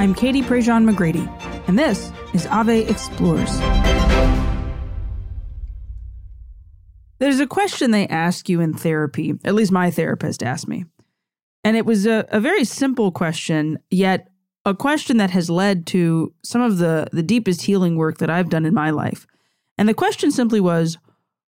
[0.00, 1.28] I'm Katie Prejean McGrady,
[1.68, 3.60] and this is Ave Explores.
[7.18, 10.86] There's a question they ask you in therapy, at least my therapist asked me.
[11.64, 14.28] And it was a, a very simple question, yet
[14.64, 18.48] a question that has led to some of the, the deepest healing work that I've
[18.48, 19.26] done in my life.
[19.76, 20.96] And the question simply was,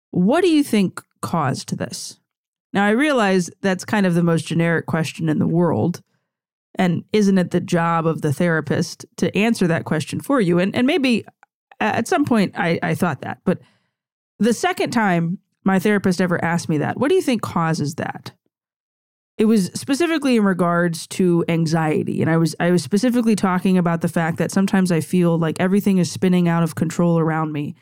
[0.09, 2.19] What do you think caused this?
[2.73, 6.01] Now, I realize that's kind of the most generic question in the world.
[6.75, 10.59] And isn't it the job of the therapist to answer that question for you?
[10.59, 11.25] And, and maybe
[11.80, 13.39] at some point I, I thought that.
[13.44, 13.59] But
[14.39, 18.31] the second time my therapist ever asked me that, what do you think causes that?
[19.38, 22.21] It was specifically in regards to anxiety.
[22.21, 25.59] And I was I was specifically talking about the fact that sometimes I feel like
[25.59, 27.75] everything is spinning out of control around me.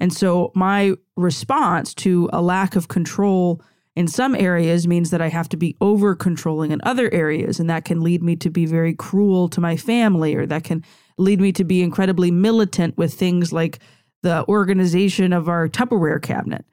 [0.00, 3.62] And so my response to a lack of control
[3.94, 7.60] in some areas means that I have to be over controlling in other areas.
[7.60, 10.82] And that can lead me to be very cruel to my family, or that can
[11.18, 13.80] lead me to be incredibly militant with things like
[14.22, 16.64] the organization of our Tupperware cabinet.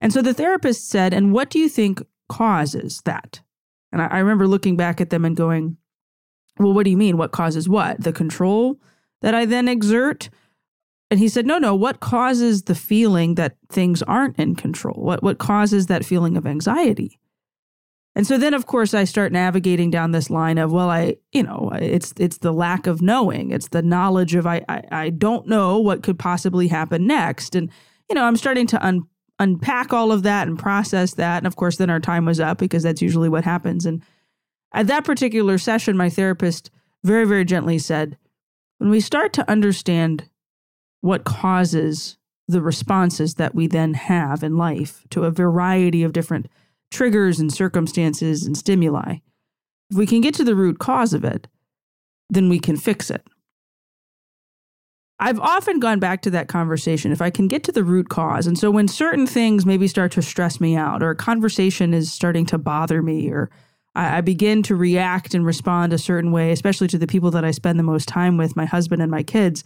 [0.00, 3.40] And so the therapist said, And what do you think causes that?
[3.92, 5.76] And I, I remember looking back at them and going,
[6.58, 7.18] Well, what do you mean?
[7.18, 8.02] What causes what?
[8.02, 8.80] The control
[9.20, 10.30] that I then exert?
[11.14, 15.00] And he said, No, no, what causes the feeling that things aren't in control?
[15.00, 17.20] What, what causes that feeling of anxiety?
[18.16, 21.44] And so then, of course, I start navigating down this line of, well, I, you
[21.44, 23.52] know, it's it's the lack of knowing.
[23.52, 27.54] It's the knowledge of I, I, I don't know what could possibly happen next.
[27.54, 27.70] And,
[28.08, 29.02] you know, I'm starting to un,
[29.38, 31.38] unpack all of that and process that.
[31.38, 33.86] And of course, then our time was up because that's usually what happens.
[33.86, 34.02] And
[34.72, 36.72] at that particular session, my therapist
[37.04, 38.18] very, very gently said,
[38.78, 40.28] when we start to understand
[41.04, 42.16] what causes
[42.48, 46.46] the responses that we then have in life to a variety of different
[46.90, 49.16] triggers and circumstances and stimuli.
[49.90, 51.46] If we can get to the root cause of it,
[52.30, 53.26] then we can fix it.
[55.20, 58.46] I've often gone back to that conversation if I can get to the root cause.
[58.46, 62.10] And so when certain things maybe start to stress me out, or a conversation is
[62.10, 63.50] starting to bother me, or
[63.94, 67.44] I, I begin to react and respond a certain way, especially to the people that
[67.44, 69.64] I spend the most time with, my husband and my kids,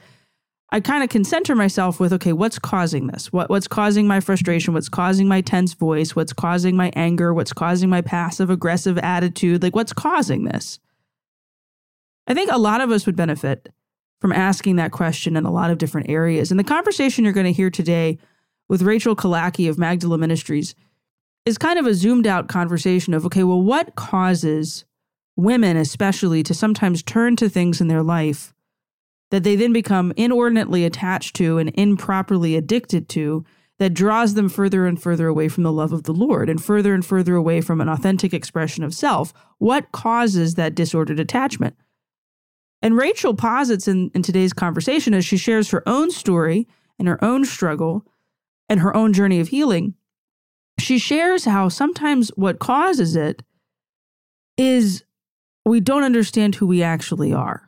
[0.70, 3.32] I kind of can center myself with, okay, what's causing this?
[3.32, 4.74] What what's causing my frustration?
[4.74, 6.14] What's causing my tense voice?
[6.14, 7.32] What's causing my anger?
[7.32, 9.62] What's causing my passive aggressive attitude?
[9.62, 10.78] Like what's causing this?
[12.26, 13.72] I think a lot of us would benefit
[14.20, 16.50] from asking that question in a lot of different areas.
[16.50, 18.18] And the conversation you're going to hear today
[18.68, 20.74] with Rachel Kalaki of Magdala Ministries
[21.46, 24.84] is kind of a zoomed out conversation of, okay, well, what causes
[25.36, 28.52] women especially to sometimes turn to things in their life
[29.30, 33.44] that they then become inordinately attached to and improperly addicted to
[33.78, 36.94] that draws them further and further away from the love of the Lord and further
[36.94, 39.32] and further away from an authentic expression of self.
[39.58, 41.76] What causes that disordered attachment?
[42.82, 46.66] And Rachel posits in, in today's conversation as she shares her own story
[46.98, 48.04] and her own struggle
[48.68, 49.94] and her own journey of healing.
[50.78, 53.42] She shares how sometimes what causes it
[54.56, 55.04] is
[55.64, 57.67] we don't understand who we actually are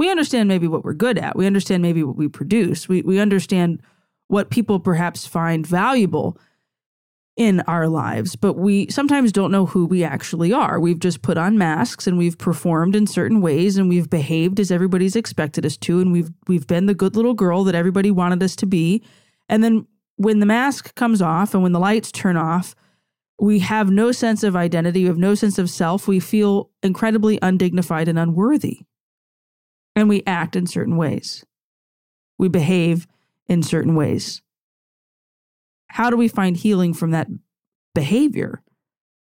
[0.00, 1.36] we understand maybe what we're good at.
[1.36, 2.88] We understand maybe what we produce.
[2.88, 3.82] We, we understand
[4.28, 6.38] what people perhaps find valuable
[7.36, 10.80] in our lives, but we sometimes don't know who we actually are.
[10.80, 14.70] We've just put on masks and we've performed in certain ways and we've behaved as
[14.70, 18.42] everybody's expected us to and we've we've been the good little girl that everybody wanted
[18.42, 19.02] us to be.
[19.50, 19.86] And then
[20.16, 22.74] when the mask comes off and when the lights turn off,
[23.38, 26.08] we have no sense of identity, we have no sense of self.
[26.08, 28.86] We feel incredibly undignified and unworthy
[29.94, 31.44] and we act in certain ways.
[32.38, 33.06] We behave
[33.48, 34.42] in certain ways.
[35.88, 37.28] How do we find healing from that
[37.94, 38.62] behavior?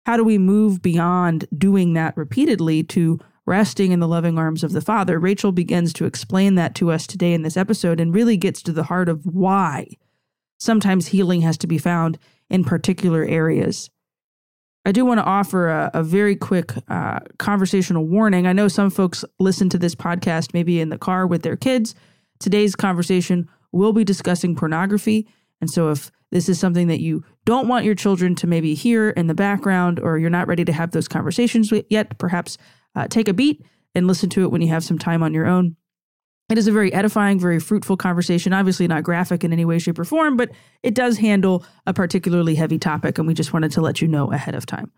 [0.06, 4.72] How do we move beyond doing that repeatedly to resting in the loving arms of
[4.72, 5.18] the Father?
[5.18, 8.72] Rachel begins to explain that to us today in this episode and really gets to
[8.72, 9.86] the heart of why
[10.58, 12.18] sometimes healing has to be found
[12.48, 13.90] in particular areas.
[14.84, 18.46] I do want to offer a, a very quick uh, conversational warning.
[18.46, 21.94] I know some folks listen to this podcast maybe in the car with their kids.
[22.38, 25.28] Today's conversation will be discussing pornography.
[25.60, 29.10] And so if this is something that you don't want your children to maybe hear
[29.10, 32.56] in the background or you're not ready to have those conversations yet, perhaps
[32.94, 35.46] uh, take a beat and listen to it when you have some time on your
[35.46, 35.76] own.
[36.50, 38.52] It is a very edifying, very fruitful conversation.
[38.52, 40.50] Obviously, not graphic in any way, shape, or form, but
[40.82, 44.32] it does handle a particularly heavy topic, and we just wanted to let you know
[44.32, 44.90] ahead of time.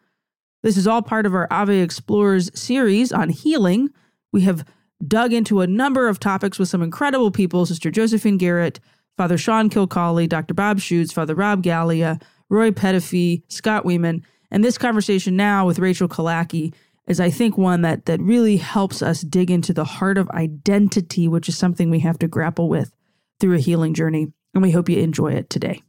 [0.63, 3.91] This is all part of our Ave Explores series on healing.
[4.33, 4.65] We have
[5.07, 8.81] dug into a number of topics with some incredible people Sister Josephine Garrett,
[9.19, 10.55] Father Sean Kilcawley, Dr.
[10.55, 16.09] Bob Schuchts, Father Rob Galea, Roy Petitfils, Scott Weeman, and this conversation now with Rachel
[16.09, 16.73] Kalaki
[17.07, 21.29] is I think one that that really helps us dig into the heart of identity,
[21.29, 22.93] which is something we have to grapple with
[23.41, 24.33] through a healing journey.
[24.55, 25.83] And we hope you enjoy it today.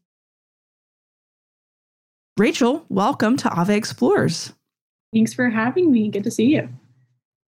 [2.37, 4.53] Rachel, welcome to Ave Explores.
[5.13, 6.09] Thanks for having me.
[6.09, 6.67] Good to see you.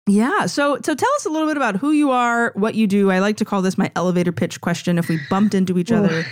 [0.07, 0.45] Yeah.
[0.45, 3.09] So so tell us a little bit about who you are, what you do.
[3.09, 4.99] I like to call this my elevator pitch question.
[4.99, 6.25] If we bumped into each other,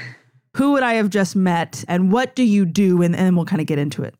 [0.56, 3.02] who would I have just met and what do you do?
[3.02, 4.14] And then we'll kind of get into it.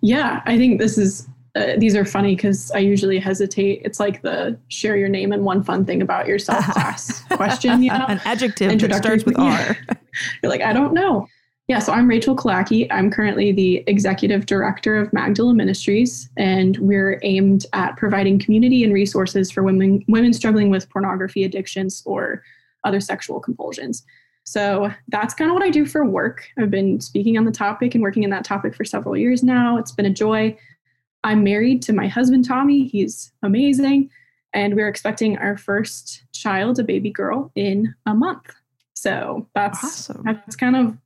[0.00, 3.82] Yeah, I think this is uh, these are funny because I usually hesitate.
[3.84, 7.82] It's like the share your name and one fun thing about yourself class question.
[7.82, 8.06] You know?
[8.06, 9.76] An adjective that starts with R.
[10.42, 11.26] You're like, I don't know.
[11.68, 12.86] Yeah, so I'm Rachel Kalaki.
[12.90, 18.92] I'm currently the executive director of Magdala Ministries, and we're aimed at providing community and
[18.94, 22.42] resources for women women struggling with pornography addictions or
[22.84, 24.02] other sexual compulsions.
[24.44, 26.48] So that's kind of what I do for work.
[26.58, 29.76] I've been speaking on the topic and working in that topic for several years now.
[29.76, 30.56] It's been a joy.
[31.24, 32.86] I'm married to my husband, Tommy.
[32.86, 34.10] He's amazing.
[34.52, 38.54] And we're expecting our first child, a baby girl, in a month.
[38.94, 40.22] So that's awesome.
[40.24, 40.96] that's kind of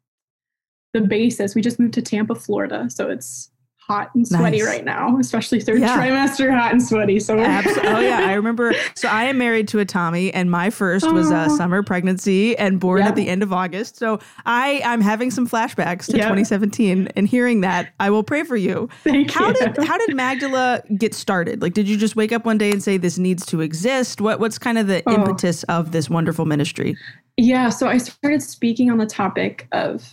[0.92, 1.54] the basis.
[1.54, 2.88] We just moved to Tampa, Florida.
[2.90, 3.50] So it's
[3.88, 4.66] hot and sweaty nice.
[4.66, 5.96] right now, especially third yeah.
[5.96, 7.18] trimester, hot and sweaty.
[7.18, 8.74] So, oh yeah, I remember.
[8.94, 12.78] So I am married to a Tommy, and my first was a summer pregnancy and
[12.78, 13.08] born yep.
[13.08, 13.96] at the end of August.
[13.96, 16.28] So I I'm having some flashbacks to yep.
[16.28, 18.88] 2017, and hearing that, I will pray for you.
[19.02, 19.54] Thank how you.
[19.54, 21.62] did how did Magdala get started?
[21.62, 24.20] Like, did you just wake up one day and say this needs to exist?
[24.20, 25.14] What what's kind of the oh.
[25.14, 26.96] impetus of this wonderful ministry?
[27.36, 30.12] Yeah, so I started speaking on the topic of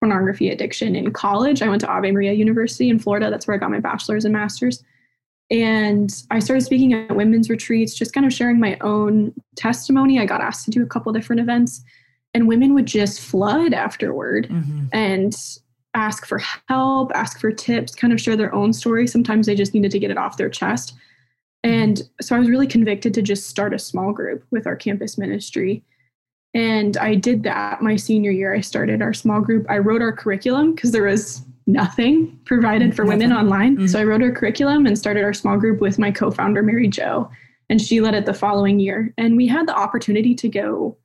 [0.00, 1.62] pornography addiction in college.
[1.62, 3.30] I went to Ave Maria University in Florida.
[3.30, 4.82] That's where I got my bachelor's and master's.
[5.50, 10.18] And I started speaking at women's retreats, just kind of sharing my own testimony.
[10.18, 11.82] I got asked to do a couple different events,
[12.34, 14.86] and women would just flood afterward mm-hmm.
[14.92, 15.36] and
[15.94, 19.06] ask for help, ask for tips, kind of share their own story.
[19.08, 20.94] Sometimes they just needed to get it off their chest.
[21.64, 25.18] And so I was really convicted to just start a small group with our campus
[25.18, 25.82] ministry
[26.54, 28.54] and I did that my senior year.
[28.54, 29.66] I started our small group.
[29.68, 33.76] I wrote our curriculum because there was nothing provided for women online.
[33.76, 33.86] Mm-hmm.
[33.86, 36.88] So I wrote our curriculum and started our small group with my co founder, Mary
[36.88, 37.30] Jo.
[37.68, 39.14] And she led it the following year.
[39.16, 40.96] And we had the opportunity to go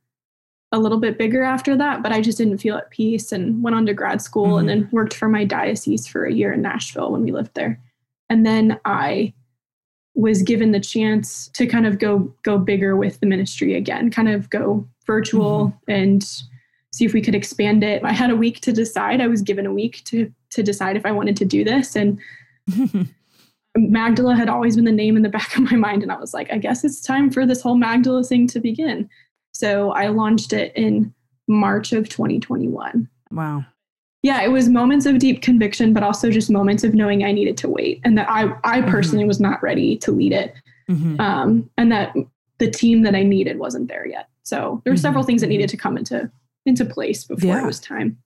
[0.72, 3.76] a little bit bigger after that, but I just didn't feel at peace and went
[3.76, 4.58] on to grad school mm-hmm.
[4.58, 7.80] and then worked for my diocese for a year in Nashville when we lived there.
[8.28, 9.32] And then I
[10.16, 14.28] was given the chance to kind of go go bigger with the ministry again, kind
[14.28, 15.90] of go virtual mm-hmm.
[15.90, 16.22] and
[16.92, 18.02] see if we could expand it.
[18.04, 19.20] I had a week to decide.
[19.20, 22.18] I was given a week to to decide if I wanted to do this and
[23.76, 26.32] Magdala had always been the name in the back of my mind and I was
[26.32, 29.10] like, I guess it's time for this whole Magdala thing to begin.
[29.52, 31.12] So I launched it in
[31.46, 33.08] March of 2021.
[33.30, 33.66] Wow
[34.26, 37.56] yeah, it was moments of deep conviction, but also just moments of knowing I needed
[37.58, 38.90] to wait and that I, I mm-hmm.
[38.90, 39.28] personally mm-hmm.
[39.28, 40.52] was not ready to lead it.
[40.90, 41.20] Mm-hmm.
[41.20, 42.12] Um, and that
[42.58, 44.28] the team that I needed wasn't there yet.
[44.46, 45.02] So there were mm-hmm.
[45.02, 45.76] several things that needed mm-hmm.
[45.76, 46.30] to come into
[46.64, 47.62] into place before yeah.
[47.62, 48.18] it was time.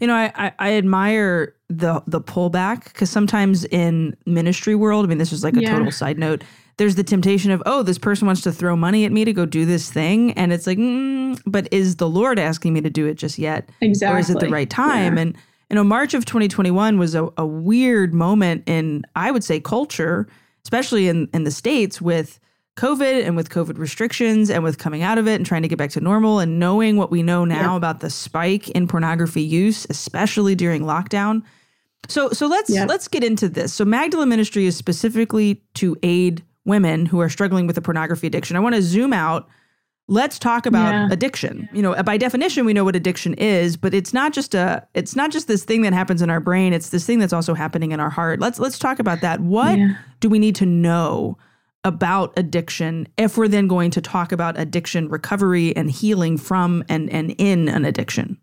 [0.00, 5.08] You know, I, I, I admire the the pullback because sometimes in ministry world, I
[5.08, 5.72] mean, this is like a yeah.
[5.72, 6.42] total side note
[6.76, 9.46] there's the temptation of, oh, this person wants to throw money at me to go
[9.46, 10.32] do this thing.
[10.32, 13.68] And it's like, mm, but is the Lord asking me to do it just yet?
[13.80, 14.16] Exactly.
[14.16, 15.16] Or is it the right time?
[15.16, 15.22] Yeah.
[15.22, 15.36] And,
[15.70, 20.26] you know, March of 2021 was a, a weird moment in, I would say, culture,
[20.64, 22.40] especially in, in the States with
[22.76, 25.78] COVID and with COVID restrictions and with coming out of it and trying to get
[25.78, 27.76] back to normal and knowing what we know now yeah.
[27.76, 31.42] about the spike in pornography use, especially during lockdown.
[32.08, 32.84] So so let's yeah.
[32.84, 33.72] let's get into this.
[33.72, 38.56] So Magdala Ministry is specifically to aid women who are struggling with a pornography addiction.
[38.56, 39.48] I want to zoom out.
[40.06, 41.08] Let's talk about yeah.
[41.10, 41.66] addiction.
[41.72, 45.16] You know, by definition, we know what addiction is, but it's not just a it's
[45.16, 46.72] not just this thing that happens in our brain.
[46.72, 48.40] It's this thing that's also happening in our heart.
[48.40, 49.40] Let's let's talk about that.
[49.40, 49.78] What
[50.20, 51.38] do we need to know
[51.84, 57.10] about addiction if we're then going to talk about addiction recovery and healing from and
[57.10, 58.38] and in an addiction?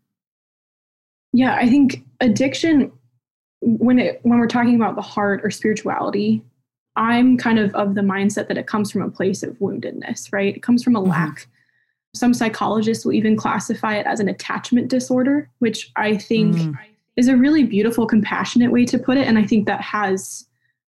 [1.34, 2.92] Yeah, I think addiction
[3.62, 6.44] when it when we're talking about the heart or spirituality,
[6.96, 10.56] I'm kind of of the mindset that it comes from a place of woundedness, right?
[10.56, 11.12] It comes from a mm-hmm.
[11.12, 11.48] lack.
[12.14, 16.78] Some psychologists will even classify it as an attachment disorder, which I think mm.
[17.16, 19.28] is a really beautiful, compassionate way to put it.
[19.28, 20.46] And I think that has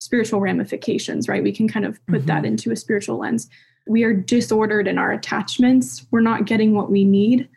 [0.03, 1.43] spiritual ramifications, right?
[1.43, 2.27] We can kind of put mm-hmm.
[2.27, 3.49] that into a spiritual lens.
[3.87, 6.07] We are disordered in our attachments.
[6.11, 7.49] We're not getting what we need.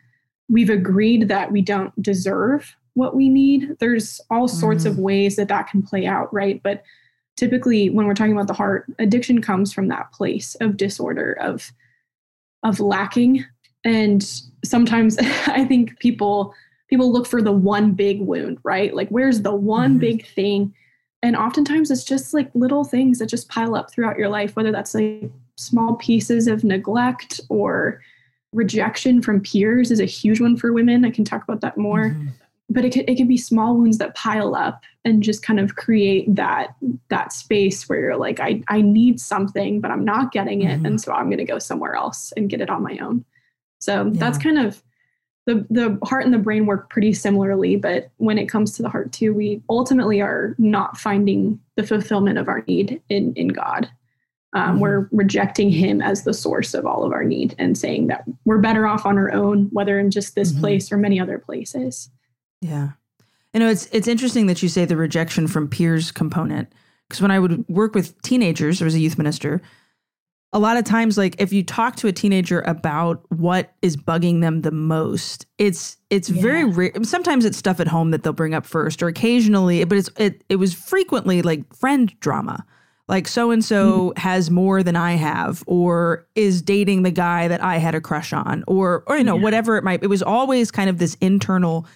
[0.48, 3.76] We've agreed that we don't deserve what we need.
[3.80, 4.90] There's all sorts mm.
[4.90, 6.62] of ways that that can play out, right?
[6.62, 6.84] But
[7.36, 11.72] typically when we're talking about the heart addiction comes from that place of disorder of
[12.62, 13.44] of lacking
[13.84, 16.54] and sometimes i think people
[16.88, 20.00] people look for the one big wound right like where's the one mm-hmm.
[20.00, 20.74] big thing
[21.22, 24.72] and oftentimes it's just like little things that just pile up throughout your life, whether
[24.72, 28.00] that's like small pieces of neglect or
[28.52, 31.04] rejection from peers is a huge one for women.
[31.04, 32.10] I can talk about that more.
[32.10, 32.28] Mm-hmm.
[32.68, 35.76] But it can, it can be small wounds that pile up and just kind of
[35.76, 36.74] create that
[37.10, 40.78] that space where you're like, I, I need something, but I'm not getting it.
[40.78, 40.86] Mm-hmm.
[40.86, 43.24] And so I'm going to go somewhere else and get it on my own.
[43.78, 44.10] So yeah.
[44.14, 44.82] that's kind of
[45.46, 48.88] the the heart and the brain work pretty similarly, but when it comes to the
[48.88, 53.88] heart too, we ultimately are not finding the fulfillment of our need in in God.
[54.52, 54.80] Um, mm-hmm.
[54.80, 58.58] We're rejecting Him as the source of all of our need and saying that we're
[58.58, 60.60] better off on our own, whether in just this mm-hmm.
[60.60, 62.10] place or many other places.
[62.60, 62.90] Yeah,
[63.54, 66.72] you know it's it's interesting that you say the rejection from peers component
[67.08, 69.62] because when I would work with teenagers, I was a youth minister
[70.56, 74.40] a lot of times like if you talk to a teenager about what is bugging
[74.40, 76.40] them the most it's it's yeah.
[76.40, 79.98] very rare sometimes it's stuff at home that they'll bring up first or occasionally but
[79.98, 82.64] it's it, it was frequently like friend drama
[83.06, 87.62] like so and so has more than i have or is dating the guy that
[87.62, 89.42] i had a crush on or or you know yeah.
[89.42, 91.86] whatever it might it was always kind of this internal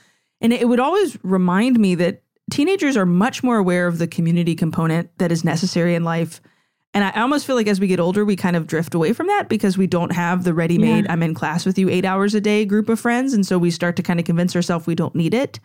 [0.43, 4.55] and it would always remind me that teenagers are much more aware of the community
[4.55, 6.43] component that is necessary in life
[6.93, 9.29] and I almost feel like as we get older, we kind of drift away from
[9.29, 11.13] that because we don't have the ready made, yeah.
[11.13, 13.33] I'm in class with you eight hours a day group of friends.
[13.33, 15.61] And so we start to kind of convince ourselves we don't need it.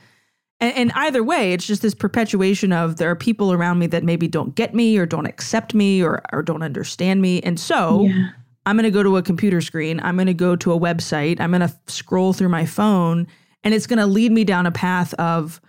[0.59, 4.03] And, and, either way, it's just this perpetuation of there are people around me that
[4.03, 7.41] maybe don't get me or don't accept me or, or don't understand me.
[7.41, 8.29] And so yeah.
[8.65, 11.41] I'm going to go to a computer screen, I'm going to go to a website,
[11.41, 13.27] I'm going to scroll through my phone,
[13.65, 15.59] and it's going to lead me down a path of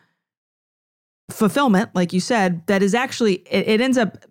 [1.31, 4.25] fulfillment, like you said, that is actually, it, it ends up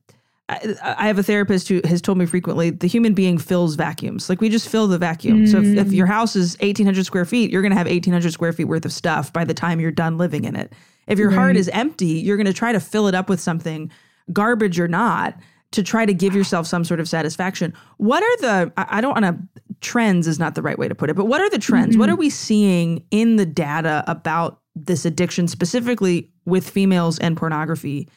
[0.48, 4.30] I, have a therapist who has told me frequently the human being fills vacuums.
[4.30, 5.46] Like we just fill the vacuum.
[5.46, 5.52] Mm.
[5.52, 8.54] So if, if, your house is 1800 square feet, you're going to have 1800 square
[8.54, 10.72] feet worth of stuff by the time you're done living in it.
[11.08, 11.36] If your right.
[11.36, 13.92] heart is empty, you're going to try to fill it up with something,
[14.34, 15.36] garbage or not,
[15.72, 17.74] to try to give yourself some sort of satisfaction.
[17.98, 20.96] What are the, I, I don't want to, trends is not the right way to
[20.96, 21.92] put it, but what are the trends?
[21.92, 22.00] Mm-hmm.
[22.00, 28.10] What are we seeing in the data about this addiction, specifically with females and pornography?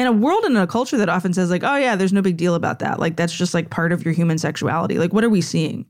[0.00, 2.22] In a world and in a culture that often says like oh yeah there's no
[2.22, 2.98] big deal about that.
[2.98, 4.98] Like that's just like part of your human sexuality.
[4.98, 5.84] Like what are we seeing?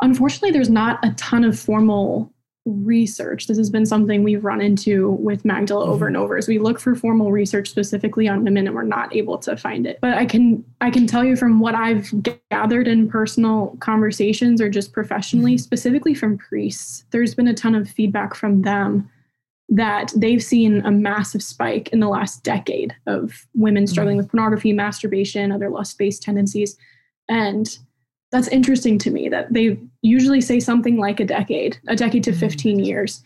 [0.00, 2.32] Unfortunately there's not a ton of formal
[2.64, 3.46] research.
[3.46, 5.92] This has been something we've run into with magdala mm-hmm.
[5.92, 6.36] over and over.
[6.36, 9.84] As we look for formal research specifically on women and we're not able to find
[9.86, 9.98] it.
[10.00, 12.12] But i can i can tell you from what i've
[12.50, 15.62] gathered in personal conversations or just professionally mm-hmm.
[15.62, 19.10] specifically from priests there's been a ton of feedback from them
[19.68, 24.24] that they've seen a massive spike in the last decade of women struggling mm-hmm.
[24.24, 26.76] with pornography, masturbation, other lust based tendencies.
[27.28, 27.76] And
[28.30, 32.30] that's interesting to me that they usually say something like a decade, a decade to
[32.30, 32.40] mm-hmm.
[32.40, 33.22] 15 years.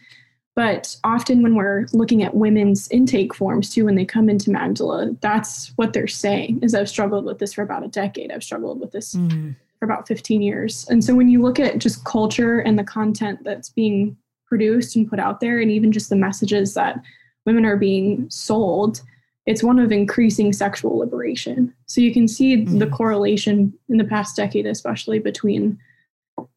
[0.56, 5.12] But often when we're looking at women's intake forms too, when they come into Magdala,
[5.20, 8.32] that's what they're saying is I've struggled with this for about a decade.
[8.32, 9.54] I've struggled with this mm.
[9.78, 10.86] for about 15 years.
[10.88, 14.16] And so when you look at just culture and the content that's being
[14.50, 17.00] produced and put out there, and even just the messages that
[17.46, 19.00] women are being sold,
[19.46, 21.74] it's one of increasing sexual liberation.
[21.86, 22.78] So you can see mm-hmm.
[22.78, 25.78] the correlation in the past decade, especially between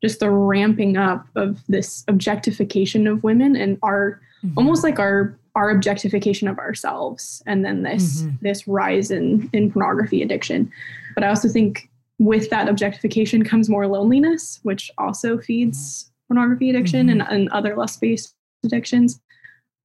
[0.01, 4.57] just the ramping up of this objectification of women and our mm-hmm.
[4.57, 8.35] almost like our our objectification of ourselves and then this mm-hmm.
[8.41, 10.71] this rise in in pornography addiction
[11.15, 17.07] but i also think with that objectification comes more loneliness which also feeds pornography addiction
[17.07, 17.21] mm-hmm.
[17.21, 19.19] and, and other lust-based addictions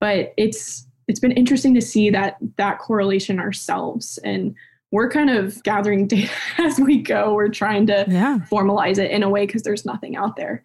[0.00, 4.54] but it's it's been interesting to see that that correlation ourselves and
[4.90, 8.38] we're kind of gathering data as we go we're trying to yeah.
[8.50, 10.64] formalize it in a way because there's nothing out there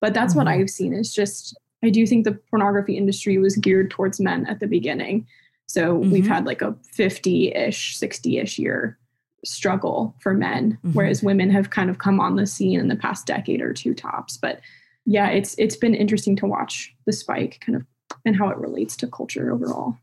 [0.00, 0.46] but that's mm-hmm.
[0.46, 4.46] what i've seen is just i do think the pornography industry was geared towards men
[4.46, 5.26] at the beginning
[5.66, 6.10] so mm-hmm.
[6.10, 8.98] we've had like a 50-ish 60-ish year
[9.44, 10.92] struggle for men mm-hmm.
[10.92, 13.94] whereas women have kind of come on the scene in the past decade or two
[13.94, 14.60] tops but
[15.06, 17.84] yeah, it's it's been interesting to watch the spike kind of
[18.24, 19.98] and how it relates to culture overall.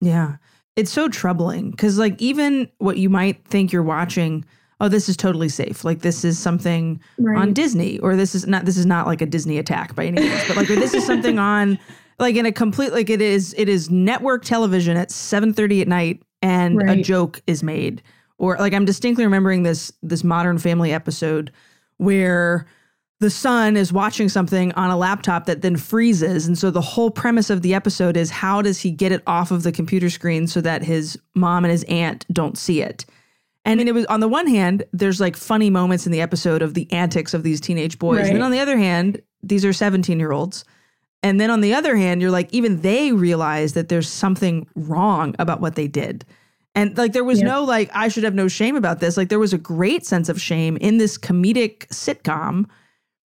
[0.00, 0.36] Yeah.
[0.76, 4.44] It's so troubling because like even what you might think you're watching,
[4.80, 5.84] oh, this is totally safe.
[5.84, 7.38] Like this is something right.
[7.38, 10.20] on Disney, or this is not this is not like a Disney attack by any
[10.20, 11.78] means, but like this is something on
[12.18, 16.22] like in a complete like it is it is network television at 7:30 at night
[16.42, 16.98] and right.
[16.98, 18.02] a joke is made.
[18.38, 21.52] Or like I'm distinctly remembering this this modern family episode
[21.98, 22.66] where
[23.20, 26.46] the son is watching something on a laptop that then freezes.
[26.46, 29.50] And so the whole premise of the episode is how does he get it off
[29.50, 33.04] of the computer screen so that his mom and his aunt don't see it?
[33.64, 36.74] And it was on the one hand, there's like funny moments in the episode of
[36.74, 38.18] the antics of these teenage boys.
[38.18, 38.26] Right.
[38.26, 40.64] And then on the other hand, these are 17 year olds
[41.22, 45.34] And then on the other hand, you're like, even they realize that there's something wrong
[45.38, 46.24] about what they did.
[46.74, 47.46] And like there was yeah.
[47.46, 49.16] no like I should have no shame about this.
[49.16, 52.66] Like there was a great sense of shame in this comedic sitcom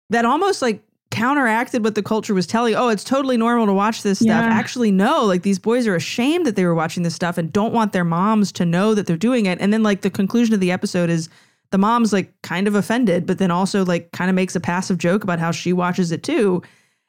[0.09, 2.75] that almost like counteracted what the culture was telling.
[2.75, 4.27] Oh, it's totally normal to watch this stuff.
[4.27, 4.53] Yeah.
[4.53, 7.73] Actually, no, like these boys are ashamed that they were watching this stuff and don't
[7.73, 9.59] want their moms to know that they're doing it.
[9.61, 11.29] And then like the conclusion of the episode is
[11.71, 14.97] the mom's like kind of offended, but then also like kind of makes a passive
[14.97, 16.61] joke about how she watches it too.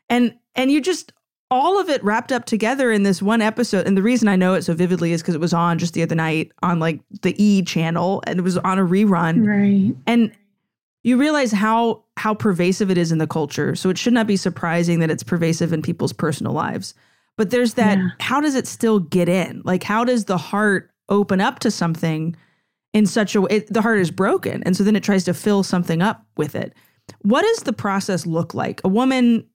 [0.09, 1.13] And and you just
[1.51, 3.87] all of it wrapped up together in this one episode.
[3.87, 6.03] And the reason I know it so vividly is because it was on just the
[6.03, 9.47] other night on like the E channel and it was on a rerun.
[9.47, 9.97] Right.
[10.07, 10.33] And
[11.03, 13.75] you realize how how pervasive it is in the culture.
[13.75, 16.95] So it should not be surprising that it's pervasive in people's personal lives.
[17.37, 18.09] But there's that yeah.
[18.21, 19.63] how does it still get in?
[19.65, 22.37] Like how does the heart open up to something
[22.93, 25.63] in such a way the heart is broken and so then it tries to fill
[25.63, 26.75] something up with it.
[27.23, 28.81] What does the process look like?
[28.85, 29.47] A woman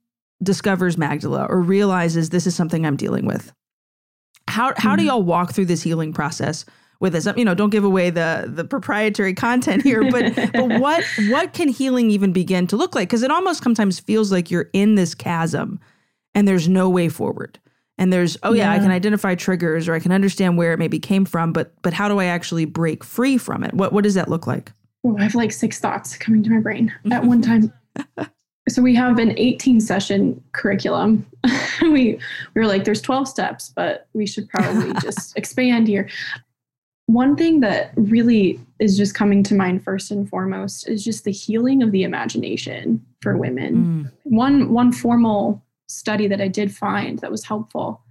[0.41, 3.51] discovers Magdala or realizes this is something I'm dealing with.
[4.47, 4.97] How how mm-hmm.
[4.97, 6.65] do y'all walk through this healing process?
[6.99, 7.27] With this.
[7.37, 11.67] You know, don't give away the the proprietary content here, but but what what can
[11.67, 13.09] healing even begin to look like?
[13.09, 15.79] Because it almost sometimes feels like you're in this chasm
[16.33, 17.59] and there's no way forward.
[17.97, 20.79] And there's oh yeah, yeah, I can identify triggers or I can understand where it
[20.79, 23.73] maybe came from, but but how do I actually break free from it?
[23.73, 24.71] What what does that look like?
[25.05, 27.71] Oh, I have like six thoughts coming to my brain at one time.
[28.67, 31.25] so we have an 18 session curriculum.
[31.81, 32.19] we we
[32.55, 36.09] were like, there's 12 steps, but we should probably just expand here
[37.13, 41.31] one thing that really is just coming to mind first and foremost is just the
[41.31, 43.75] healing of the imagination for women.
[43.75, 44.11] Mm.
[44.23, 48.01] One one formal study that I did find that was helpful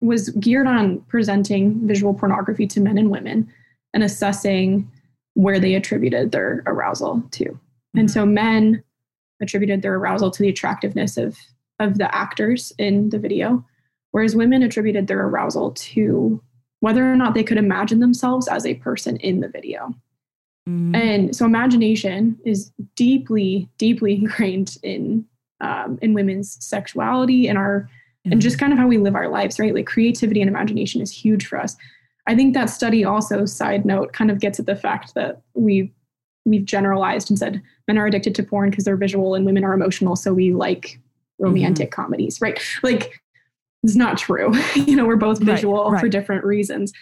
[0.00, 3.52] was geared on presenting visual pornography to men and women
[3.92, 4.88] and assessing
[5.34, 7.44] where they attributed their arousal to.
[7.44, 7.58] Mm.
[7.96, 8.84] And so men
[9.42, 11.36] attributed their arousal to the attractiveness of
[11.80, 13.64] of the actors in the video,
[14.12, 16.40] whereas women attributed their arousal to
[16.80, 19.94] whether or not they could imagine themselves as a person in the video.
[20.68, 20.96] Mm.
[20.96, 25.24] And so imagination is deeply, deeply ingrained in
[25.62, 27.88] um, in women's sexuality and our
[28.26, 28.32] mm.
[28.32, 29.74] and just kind of how we live our lives, right?
[29.74, 31.76] Like creativity and imagination is huge for us.
[32.26, 35.92] I think that study also, side note, kind of gets at the fact that we
[36.46, 39.74] we've generalized and said men are addicted to porn because they're visual and women are
[39.74, 40.98] emotional, so we like
[41.38, 42.02] romantic mm-hmm.
[42.02, 42.60] comedies, right?
[42.82, 43.20] Like
[43.82, 44.52] it's not true.
[44.74, 46.00] you know, we're both visual right, right.
[46.00, 46.92] for different reasons.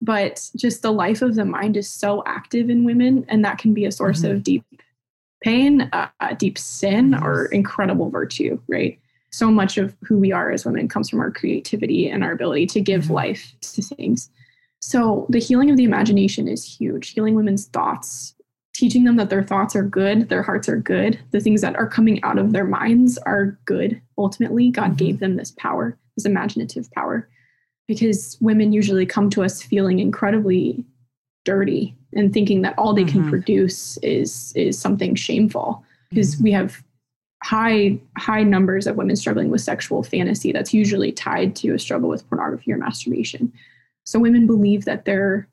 [0.00, 3.72] But just the life of the mind is so active in women, and that can
[3.72, 4.36] be a source mm-hmm.
[4.36, 4.64] of deep
[5.42, 7.22] pain, uh, deep sin, yes.
[7.22, 8.98] or incredible virtue, right?
[9.30, 12.66] So much of who we are as women comes from our creativity and our ability
[12.68, 13.14] to give mm-hmm.
[13.14, 14.30] life to things.
[14.80, 17.10] So, the healing of the imagination is huge.
[17.10, 18.34] Healing women's thoughts,
[18.74, 21.88] teaching them that their thoughts are good, their hearts are good, the things that are
[21.88, 24.02] coming out of their minds are good.
[24.18, 24.96] Ultimately, God mm-hmm.
[24.96, 27.28] gave them this power is imaginative power
[27.86, 30.84] because women usually come to us feeling incredibly
[31.44, 33.20] dirty and thinking that all they mm-hmm.
[33.20, 36.44] can produce is is something shameful because mm-hmm.
[36.44, 36.82] we have
[37.42, 42.08] high high numbers of women struggling with sexual fantasy that's usually tied to a struggle
[42.08, 43.52] with pornography or masturbation
[44.04, 45.46] so women believe that their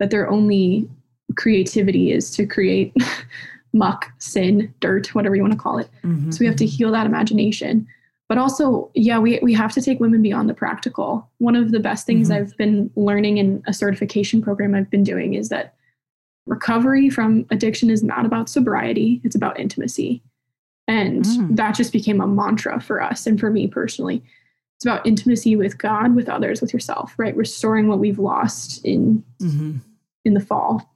[0.00, 0.88] that their only
[1.36, 2.94] creativity is to create
[3.72, 6.30] muck sin dirt whatever you want to call it mm-hmm.
[6.30, 6.76] so we have to mm-hmm.
[6.76, 7.86] heal that imagination
[8.34, 11.78] but also yeah we, we have to take women beyond the practical one of the
[11.78, 12.42] best things mm-hmm.
[12.42, 15.76] i've been learning in a certification program i've been doing is that
[16.46, 20.20] recovery from addiction is not about sobriety it's about intimacy
[20.88, 21.56] and mm.
[21.56, 24.20] that just became a mantra for us and for me personally
[24.76, 29.22] it's about intimacy with god with others with yourself right restoring what we've lost in
[29.40, 29.76] mm-hmm.
[30.24, 30.90] in the fall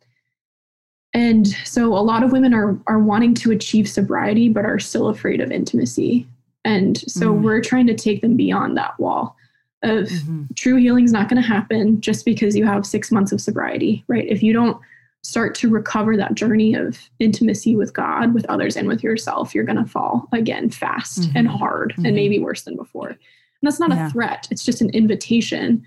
[1.14, 5.07] and so a lot of women are are wanting to achieve sobriety but are still
[5.07, 6.27] afraid of intimacy
[6.68, 9.37] and so mm we're trying to take them beyond that wall
[9.83, 10.44] of mm-hmm.
[10.57, 14.04] true healing is not going to happen just because you have six months of sobriety,
[14.09, 14.26] right?
[14.26, 14.81] If you don't
[15.22, 19.64] start to recover that journey of intimacy with God, with others, and with yourself, you're
[19.64, 21.37] going to fall again fast mm-hmm.
[21.37, 22.14] and hard and mm-hmm.
[22.14, 23.09] maybe worse than before.
[23.09, 23.18] And
[23.62, 24.09] that's not yeah.
[24.09, 25.85] a threat, it's just an invitation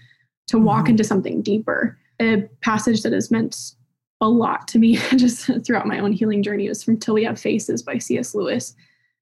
[0.48, 0.91] to walk mm-hmm.
[0.91, 1.98] into something deeper.
[2.22, 3.74] A passage that has meant
[4.22, 7.39] a lot to me just throughout my own healing journey is from Till We Have
[7.39, 8.36] Faces by C.S.
[8.36, 8.76] Lewis.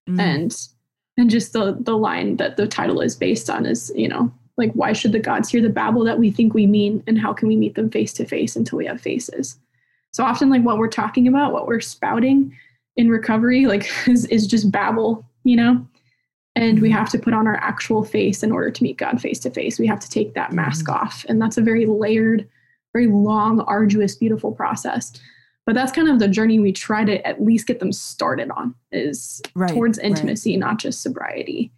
[0.08, 0.20] Mm.
[0.20, 0.68] And
[1.20, 4.72] and just the the line that the title is based on is you know like
[4.74, 7.04] why should the gods hear the babble that we think we mean?
[7.08, 9.58] And how can we meet them face to face until we have faces?
[10.12, 12.58] So often like what we're talking about what we're spouting
[12.98, 15.86] in recovery like is, is just babble you know?
[16.56, 16.98] And we mm-hmm.
[16.98, 19.80] have to put on our actual face in order to meet god face to face.
[19.80, 21.06] We have to take that mask mm-hmm.
[21.06, 21.26] off.
[21.30, 22.48] And that's a very layered
[22.94, 25.14] very long arduous beautiful process
[25.66, 28.74] but that's kind of the journey we try to at least get them started on
[28.92, 30.60] is right, towards intimacy right.
[30.60, 31.72] not just sobriety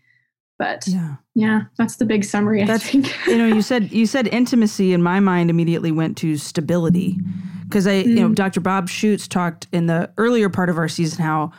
[0.57, 3.27] But yeah, yeah that's the big summary, that's, I think.
[3.27, 7.17] you know, you said you said intimacy in my mind immediately went to stability.
[7.63, 8.07] Because I, mm.
[8.07, 8.35] you know, mm.
[8.35, 8.59] Dr.
[8.59, 11.51] Bob Schuchts talked in the earlier part of our season how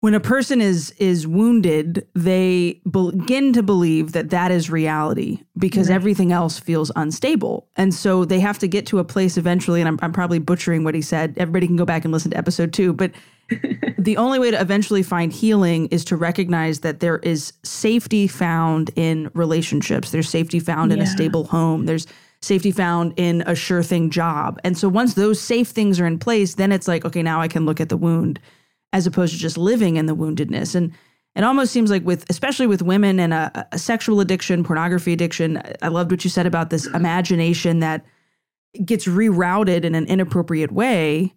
[0.00, 5.88] when a person is is wounded they begin to believe that that is reality because
[5.88, 5.94] right.
[5.94, 7.68] everything else feels unstable.
[7.76, 10.84] And so they have to get to a place eventually and I'm, I'm probably butchering
[10.84, 11.34] what he said.
[11.36, 13.12] Everybody can go back and listen to episode two but
[13.98, 18.90] the only way to eventually find healing is to recognize that there is safety found
[18.96, 20.10] in relationships.
[20.10, 20.98] There's safety found yeah.
[20.98, 21.86] in a stable home.
[21.86, 22.06] There's
[22.42, 24.58] safety found in a sure thing job.
[24.64, 27.48] And so once those safe things are in place then it's like okay now i
[27.48, 28.40] can look at the wound
[28.92, 30.74] as opposed to just living in the woundedness.
[30.74, 30.92] And
[31.36, 35.62] it almost seems like with especially with women and a, a, sexual addiction pornography addiction
[35.82, 38.04] i loved what you said about this imagination that
[38.84, 41.34] gets rerouted in an inappropriate way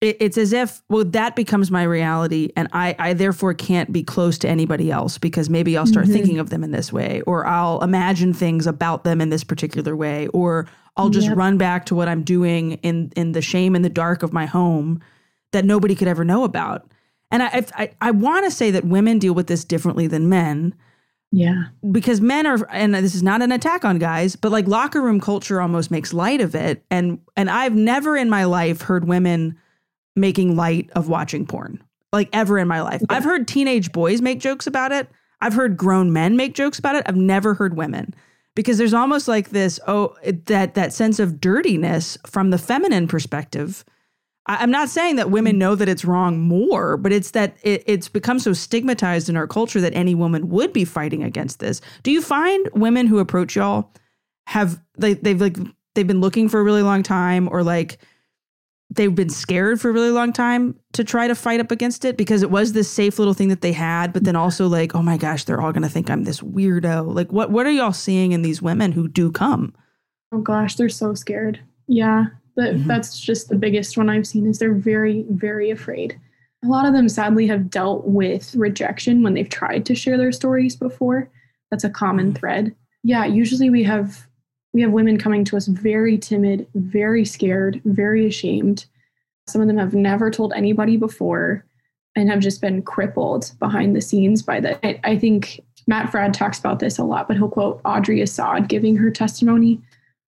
[0.00, 4.02] it, it's as if well that becomes my reality and i i therefore can't be
[4.02, 6.14] close to anybody else because maybe i'll start mm-hmm.
[6.14, 9.94] thinking of them in this way or i'll imagine things about them in this particular
[9.94, 11.36] way or i'll just yep.
[11.36, 14.46] run back to what i'm doing in in the shame and the dark of my
[14.46, 15.00] home
[15.52, 16.90] that nobody could ever know about.
[17.30, 20.74] And I I, I want to say that women deal with this differently than men.
[21.32, 21.66] Yeah.
[21.90, 25.20] Because men are and this is not an attack on guys, but like locker room
[25.20, 29.56] culture almost makes light of it and and I've never in my life heard women
[30.16, 31.82] making light of watching porn.
[32.12, 33.00] Like ever in my life.
[33.00, 33.16] Yeah.
[33.16, 35.08] I've heard teenage boys make jokes about it.
[35.40, 37.04] I've heard grown men make jokes about it.
[37.06, 38.14] I've never heard women.
[38.56, 43.84] Because there's almost like this oh that that sense of dirtiness from the feminine perspective
[44.58, 48.08] I'm not saying that women know that it's wrong more, but it's that it, it's
[48.08, 51.80] become so stigmatized in our culture that any woman would be fighting against this.
[52.02, 53.92] Do you find women who approach y'all
[54.46, 55.56] have they they've like
[55.94, 57.98] they've been looking for a really long time or like
[58.90, 62.16] they've been scared for a really long time to try to fight up against it
[62.16, 65.02] because it was this safe little thing that they had, but then also like, oh
[65.02, 67.14] my gosh, they're all gonna think I'm this weirdo.
[67.14, 69.74] Like what what are y'all seeing in these women who do come?
[70.32, 71.60] Oh gosh, they're so scared.
[71.86, 72.26] Yeah.
[72.60, 72.88] But mm-hmm.
[72.88, 76.20] that's just the biggest one I've seen is they're very, very afraid.
[76.62, 80.30] A lot of them sadly have dealt with rejection when they've tried to share their
[80.30, 81.30] stories before.
[81.70, 82.36] That's a common mm-hmm.
[82.36, 82.76] thread.
[83.02, 84.26] Yeah, usually we have
[84.74, 88.84] we have women coming to us very timid, very scared, very ashamed.
[89.48, 91.64] Some of them have never told anybody before
[92.14, 94.80] and have just been crippled behind the scenes by that.
[94.84, 98.68] I, I think Matt Fradd talks about this a lot, but he'll quote Audrey Assad
[98.68, 99.80] giving her testimony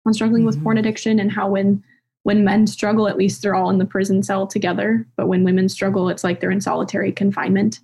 [0.07, 0.47] on struggling mm-hmm.
[0.47, 1.85] with porn addiction and how when
[2.25, 5.07] when men struggle, at least they're all in the prison cell together.
[5.17, 7.81] But when women struggle, it's like they're in solitary confinement.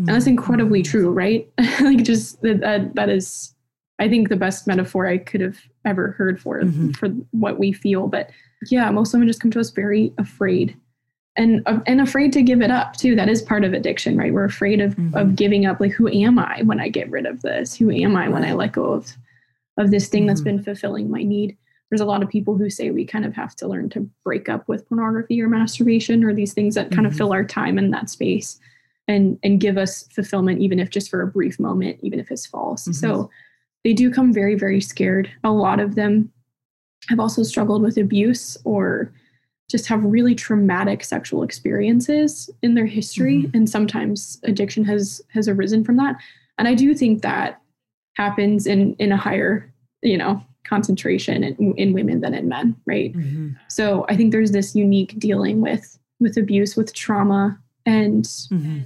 [0.00, 0.08] Mm-hmm.
[0.08, 1.48] And that's incredibly true, right?
[1.80, 3.54] like just that, that, that is,
[3.98, 6.90] I think, the best metaphor I could have ever heard for mm-hmm.
[6.92, 8.08] for what we feel.
[8.08, 8.30] But
[8.70, 10.76] yeah, most women just come to us very afraid
[11.36, 13.14] and uh, and afraid to give it up too.
[13.14, 14.32] That is part of addiction, right?
[14.32, 15.16] We're afraid of mm-hmm.
[15.16, 15.80] of giving up.
[15.80, 17.74] Like, who am I when I get rid of this?
[17.74, 19.12] Who am I when I let go of
[19.76, 20.56] of this thing that's mm-hmm.
[20.56, 21.56] been fulfilling my need?
[21.90, 24.48] There's a lot of people who say we kind of have to learn to break
[24.48, 26.96] up with pornography or masturbation or these things that mm-hmm.
[26.96, 27.18] kind of mm-hmm.
[27.18, 28.60] fill our time in that space
[29.06, 32.46] and and give us fulfillment even if just for a brief moment even if it's
[32.46, 32.92] false mm-hmm.
[32.92, 33.30] so
[33.84, 36.30] they do come very very scared a lot of them
[37.08, 39.12] have also struggled with abuse or
[39.70, 43.56] just have really traumatic sexual experiences in their history mm-hmm.
[43.56, 46.16] and sometimes addiction has has arisen from that
[46.58, 47.60] and i do think that
[48.14, 49.72] happens in in a higher
[50.02, 53.50] you know concentration in, in women than in men right mm-hmm.
[53.68, 58.80] so i think there's this unique dealing with with abuse with trauma and mm-hmm.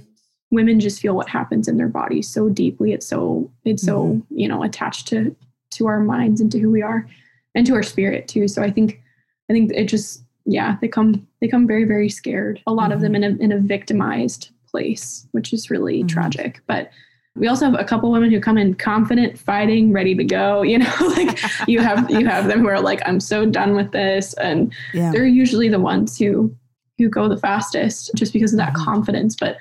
[0.51, 4.39] women just feel what happens in their bodies so deeply it's so it's so mm-hmm.
[4.39, 5.35] you know attached to
[5.71, 7.07] to our minds and to who we are
[7.55, 9.01] and to our spirit too so i think
[9.49, 13.01] i think it just yeah they come they come very very scared a lot of
[13.01, 13.23] them mm-hmm.
[13.23, 16.07] in a in a victimized place which is really mm-hmm.
[16.07, 16.89] tragic but
[17.35, 20.61] we also have a couple women who come in confident, fighting, ready to go.
[20.73, 23.91] You know, like you have you have them who are like, I'm so done with
[23.91, 24.33] this.
[24.35, 25.11] And yeah.
[25.11, 26.55] they're usually the ones who
[26.97, 28.83] who go the fastest just because of that mm-hmm.
[28.83, 29.35] confidence.
[29.35, 29.57] But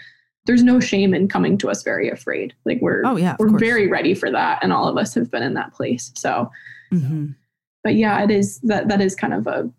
[0.46, 2.54] there's no shame in coming to us very afraid.
[2.64, 4.62] Like we're oh, yeah, we're very ready for that.
[4.62, 6.12] And all of us have been in that place.
[6.14, 6.50] So
[6.92, 7.28] mm-hmm.
[7.84, 9.70] but yeah, it is that that is kind of a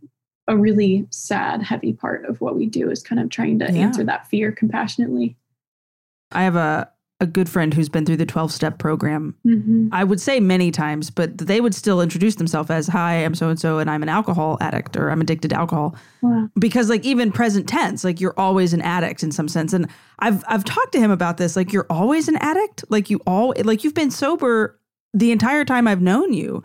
[0.47, 3.79] a really sad, heavy part of what we do is kind of trying to yeah.
[3.79, 5.37] answer that fear compassionately.
[6.31, 6.89] I have a
[7.23, 9.33] a good friend who's been through the 12 step program.
[9.45, 9.87] Mm-hmm.
[9.91, 13.49] I would say many times, but they would still introduce themselves as, Hi, I'm so
[13.49, 15.95] and so, and I'm an alcohol addict or I'm addicted to alcohol.
[16.21, 16.49] Wow.
[16.59, 19.73] Because, like, even present tense, like, you're always an addict in some sense.
[19.73, 19.87] And
[20.19, 21.55] I've, I've talked to him about this.
[21.55, 22.83] Like, you're always an addict.
[22.89, 24.79] Like, you all, like, you've been sober
[25.13, 26.61] the entire time I've known you.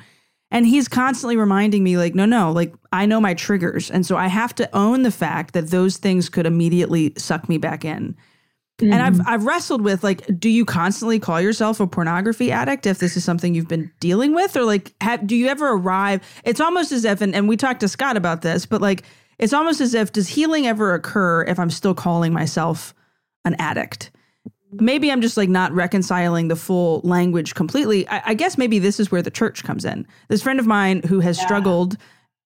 [0.50, 3.90] And he's constantly reminding me, like, no, no, like, I know my triggers.
[3.90, 7.58] And so I have to own the fact that those things could immediately suck me
[7.58, 8.16] back in.
[8.78, 8.92] Mm-hmm.
[8.92, 9.28] And I've mm-hmm.
[9.28, 13.24] I've wrestled with like, do you constantly call yourself a pornography addict if this is
[13.24, 16.20] something you've been dealing with, or like, have, do you ever arrive?
[16.44, 19.02] It's almost as if, and, and we talked to Scott about this, but like,
[19.38, 22.94] it's almost as if does healing ever occur if I'm still calling myself
[23.44, 24.12] an addict?
[24.70, 28.06] Maybe I'm just like not reconciling the full language completely.
[28.08, 30.06] I, I guess maybe this is where the church comes in.
[30.28, 31.44] This friend of mine who has yeah.
[31.44, 31.96] struggled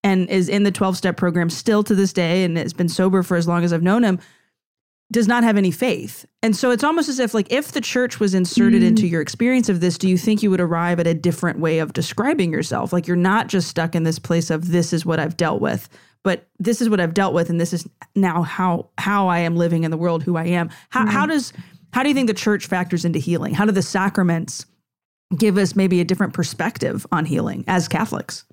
[0.03, 3.23] and is in the 12 step program still to this day and has been sober
[3.23, 4.19] for as long as I've known him
[5.13, 6.27] does not have any faith.
[6.43, 8.87] And so it's almost as if like if the church was inserted mm.
[8.87, 11.79] into your experience of this, do you think you would arrive at a different way
[11.79, 12.93] of describing yourself?
[12.93, 15.89] Like you're not just stuck in this place of this is what I've dealt with,
[16.25, 19.55] but this is what I've dealt with and this is now how how I am
[19.55, 20.71] living in the world, who I am.
[20.91, 21.11] How mm.
[21.11, 21.53] how does
[21.93, 23.55] how do you think the church factors into healing?
[23.55, 24.65] How do the sacraments
[25.37, 28.45] give us maybe a different perspective on healing as Catholics?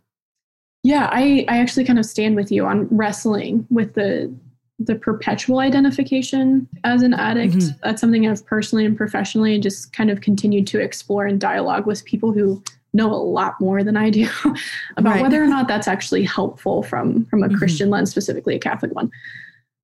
[0.84, 4.34] Yeah, I, I actually kind of stand with you on wrestling with the
[4.80, 7.54] the perpetual identification as an addict.
[7.54, 7.78] Mm-hmm.
[7.84, 12.06] That's something I've personally and professionally just kind of continued to explore and dialogue with
[12.06, 12.64] people who
[12.94, 14.28] know a lot more than I do
[14.98, 15.22] about right.
[15.22, 17.58] whether or not that's actually helpful from from a mm-hmm.
[17.58, 19.12] Christian lens, specifically a Catholic one.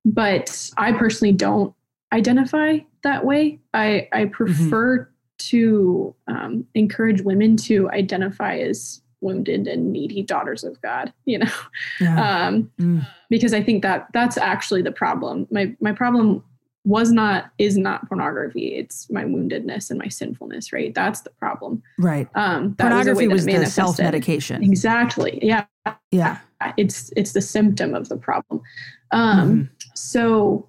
[0.04, 1.74] But I personally don't
[2.12, 3.60] identify that way.
[3.74, 4.32] I I mm-hmm.
[4.32, 5.10] prefer mm-hmm.
[5.38, 11.52] to um, encourage women to identify as wounded and needy daughters of God, you know,
[12.00, 12.46] yeah.
[12.46, 13.06] um, mm.
[13.28, 15.46] because I think that that's actually the problem.
[15.50, 16.42] My my problem
[16.84, 18.76] was not is not pornography.
[18.76, 20.72] It's my woundedness and my sinfulness.
[20.72, 21.82] Right, that's the problem.
[21.98, 22.28] Right.
[22.34, 24.62] Um, pornography was, was the self medication.
[24.62, 25.40] Exactly.
[25.42, 25.64] Yeah.
[26.12, 26.38] Yeah.
[26.76, 28.62] It's it's the symptom of the problem.
[29.10, 29.62] Um, mm-hmm.
[29.94, 30.68] So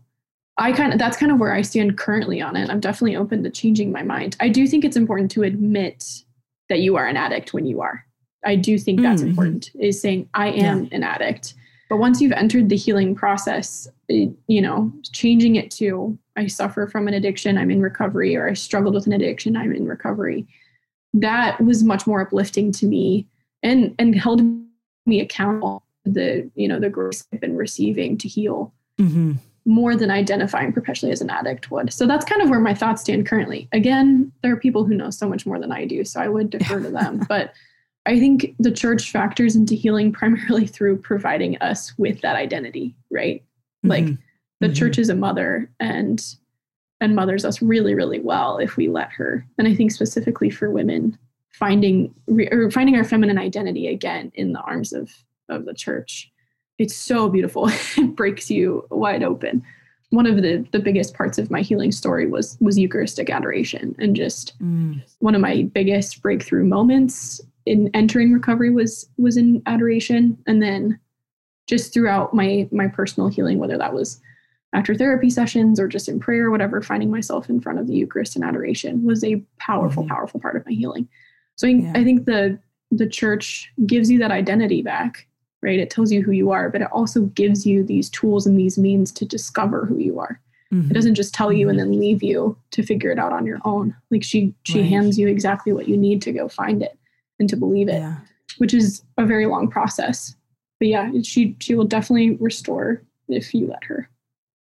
[0.58, 2.70] I kind of that's kind of where I stand currently on it.
[2.70, 4.36] I'm definitely open to changing my mind.
[4.40, 6.24] I do think it's important to admit
[6.70, 8.07] that you are an addict when you are.
[8.46, 9.32] I do think that's mm-hmm.
[9.32, 10.96] important is saying I am yeah.
[10.96, 11.54] an addict.
[11.90, 16.88] But once you've entered the healing process, it, you know, changing it to I suffer
[16.88, 20.48] from an addiction, I'm in recovery, or I struggled with an addiction, I'm in recovery.
[21.14, 23.28] That was much more uplifting to me
[23.64, 24.42] and and held
[25.06, 29.34] me accountable the you know the grace I've been receiving to heal mm-hmm.
[29.66, 31.92] more than identifying perpetually as an addict would.
[31.92, 33.68] So that's kind of where my thoughts stand currently.
[33.72, 36.50] Again, there are people who know so much more than I do, so I would
[36.50, 37.22] defer to them.
[37.28, 37.54] But
[38.08, 43.44] I think the church factors into healing primarily through providing us with that identity, right?
[43.86, 43.90] Mm-hmm.
[43.90, 44.06] Like
[44.60, 44.74] the mm-hmm.
[44.74, 46.24] church is a mother and
[47.00, 49.46] and mothers us really really well if we let her.
[49.58, 51.18] And I think specifically for women
[51.52, 52.14] finding
[52.52, 55.12] or finding our feminine identity again in the arms of
[55.50, 56.32] of the church.
[56.80, 57.68] It's so beautiful.
[57.98, 59.64] it breaks you wide open.
[60.12, 64.16] One of the the biggest parts of my healing story was was Eucharistic adoration and
[64.16, 65.04] just mm.
[65.20, 71.00] one of my biggest breakthrough moments in entering recovery was was in adoration and then
[71.68, 74.20] just throughout my my personal healing whether that was
[74.74, 78.36] after therapy sessions or just in prayer whatever finding myself in front of the eucharist
[78.36, 80.14] and adoration was a powerful mm-hmm.
[80.14, 81.08] powerful part of my healing
[81.56, 81.92] so yeah.
[81.96, 82.60] I think the
[82.92, 85.28] the church gives you that identity back
[85.62, 88.58] right it tells you who you are but it also gives you these tools and
[88.58, 90.40] these means to discover who you are
[90.74, 90.90] mm-hmm.
[90.90, 91.92] it doesn't just tell you and mm-hmm.
[91.92, 94.90] then leave you to figure it out on your own like she she right.
[94.90, 96.97] hands you exactly what you need to go find it
[97.40, 98.18] and to believe it, yeah.
[98.58, 100.36] which is a very long process.
[100.80, 104.10] But yeah, she she will definitely restore if you let her.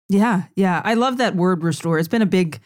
[0.09, 0.83] Yeah, yeah.
[0.85, 1.99] I love that word restore.
[1.99, 2.61] It's been a big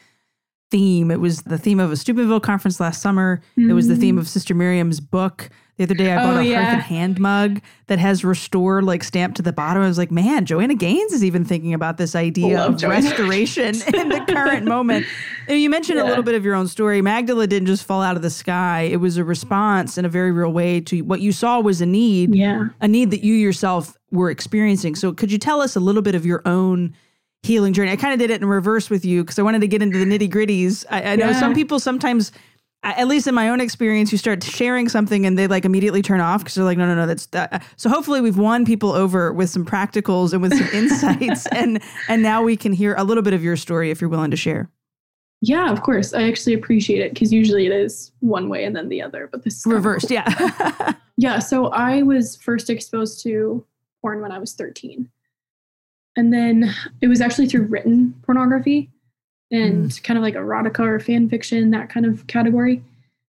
[0.71, 1.11] theme.
[1.11, 3.43] It was the theme of a Steubenville conference last summer.
[3.59, 3.71] Mm-hmm.
[3.71, 4.21] It was the theme mm.
[4.21, 5.51] of Sister Miriam's book.
[5.77, 6.63] The other day I bought oh, a yeah.
[6.63, 9.83] Hearth and Hand mug that has restore like stamped to the bottom.
[9.83, 13.09] I was like, man, Joanna Gaines is even thinking about this idea Love of Joanna.
[13.09, 15.07] restoration in the current moment.
[15.49, 16.05] And you mentioned yeah.
[16.05, 17.03] a little bit of your own story.
[17.03, 18.83] Magdala didn't just fall out of the sky.
[18.83, 21.87] It was a response in a very real way to what you saw was a
[21.87, 22.69] need, yeah.
[22.81, 24.95] a need that you yourself were experiencing.
[24.95, 26.95] So could you tell us a little bit of your own
[27.45, 27.93] healing journey.
[27.93, 29.99] I kind of did it in reverse with you because I wanted to get into
[29.99, 30.85] the nitty gritties.
[30.91, 32.33] I, I know some people sometimes,
[32.85, 36.21] at least in my own experience, you start sharing something and they like immediately turn
[36.21, 37.53] off because they're like, no, no, no, that's that.
[37.53, 41.83] Uh, so hopefully we've won people over with some practicals and with some insights, and
[42.09, 44.37] and now we can hear a little bit of your story if you're willing to
[44.37, 44.71] share.
[45.41, 46.15] Yeah, of course.
[46.15, 49.45] I actually appreciate it because usually it is one way and then the other, but
[49.45, 50.09] this is reversed.
[50.09, 50.15] Cool.
[50.15, 50.93] Yeah.
[51.17, 51.39] yeah.
[51.39, 53.65] So I was first exposed to
[54.01, 55.09] porn when I was 13.
[56.17, 58.91] And then it was actually through written pornography
[59.51, 60.03] and mm.
[60.03, 62.83] kind of like erotica or fan fiction, that kind of category.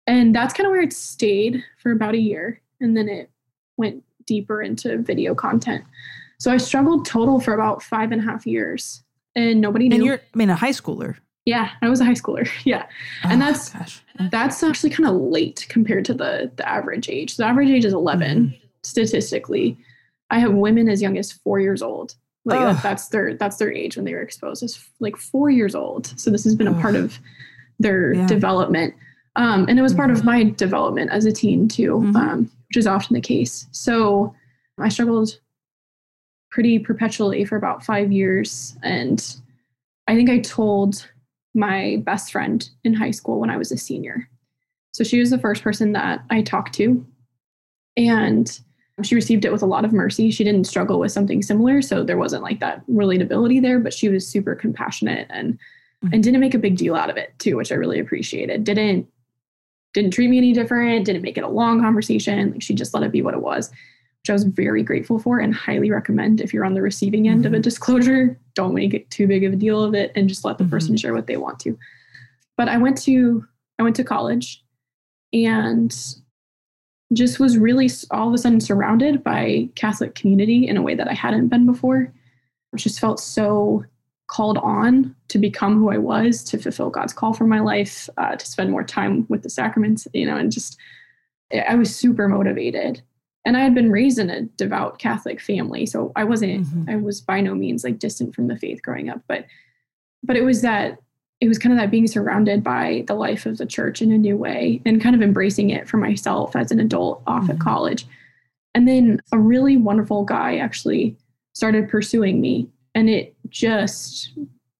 [0.06, 2.60] And that's kind of where it stayed for about a year.
[2.80, 3.30] And then it
[3.76, 5.84] went deeper into video content.
[6.38, 9.02] So I struggled total for about five and a half years.
[9.34, 9.96] And nobody knew.
[9.96, 11.16] And you're, I mean, a high schooler.
[11.44, 12.48] Yeah, I was a high schooler.
[12.64, 12.86] Yeah.
[13.24, 14.02] Oh, and that's gosh.
[14.30, 17.36] that's actually kind of late compared to the the average age.
[17.36, 19.76] The average age is 11 mm statistically.
[20.30, 22.14] I have women as young as 4 years old
[22.46, 24.62] Like that, that's their that's their age when they were exposed.
[24.62, 26.18] It's like four years old.
[26.18, 27.18] So this has been a part of
[27.80, 28.26] their yeah.
[28.26, 28.94] development.
[29.34, 30.26] Um, and it was part of mm-hmm.
[30.26, 32.16] my development as a teen too, mm-hmm.
[32.16, 33.66] um, which is often the case.
[33.72, 34.34] So
[34.78, 35.38] I struggled
[36.50, 38.76] pretty perpetually for about five years.
[38.82, 39.36] And
[40.06, 41.06] I think I told
[41.54, 44.28] my best friend in high school when I was a senior.
[44.92, 47.04] So she was the first person that I talked to.
[47.96, 48.58] And
[49.02, 50.30] she received it with a lot of mercy.
[50.30, 51.82] She didn't struggle with something similar.
[51.82, 56.14] So there wasn't like that relatability there, but she was super compassionate and mm-hmm.
[56.14, 58.64] and didn't make a big deal out of it too, which I really appreciated.
[58.64, 59.06] Didn't
[59.92, 62.52] didn't treat me any different, didn't make it a long conversation.
[62.52, 63.70] Like she just let it be what it was,
[64.22, 67.40] which I was very grateful for and highly recommend if you're on the receiving end
[67.40, 67.46] mm-hmm.
[67.46, 67.62] of a mm-hmm.
[67.62, 70.64] disclosure, don't make it too big of a deal of it and just let the
[70.64, 70.70] mm-hmm.
[70.70, 71.78] person share what they want to.
[72.56, 73.46] But I went to
[73.78, 74.64] I went to college
[75.34, 75.94] and
[77.12, 81.08] just was really all of a sudden surrounded by Catholic community in a way that
[81.08, 82.12] I hadn't been before.
[82.74, 83.84] I just felt so
[84.28, 88.34] called on to become who I was, to fulfill God's call for my life, uh,
[88.34, 90.76] to spend more time with the sacraments, you know, and just
[91.68, 93.02] I was super motivated.
[93.44, 96.90] And I had been raised in a devout Catholic family, so I wasn't, mm-hmm.
[96.90, 99.46] I was by no means like distant from the faith growing up, but
[100.24, 100.98] but it was that
[101.40, 104.18] it was kind of that being surrounded by the life of the church in a
[104.18, 107.52] new way and kind of embracing it for myself as an adult off mm-hmm.
[107.52, 108.06] at college.
[108.74, 111.16] And then a really wonderful guy actually
[111.54, 114.32] started pursuing me and it just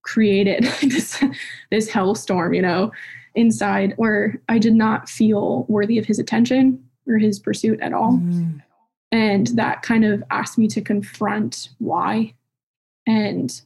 [0.02, 1.22] created this
[1.70, 2.90] this hellstorm, you know,
[3.34, 8.14] inside where I did not feel worthy of his attention or his pursuit at all.
[8.14, 8.58] Mm-hmm.
[9.12, 12.34] And that kind of asked me to confront why.
[13.06, 13.60] And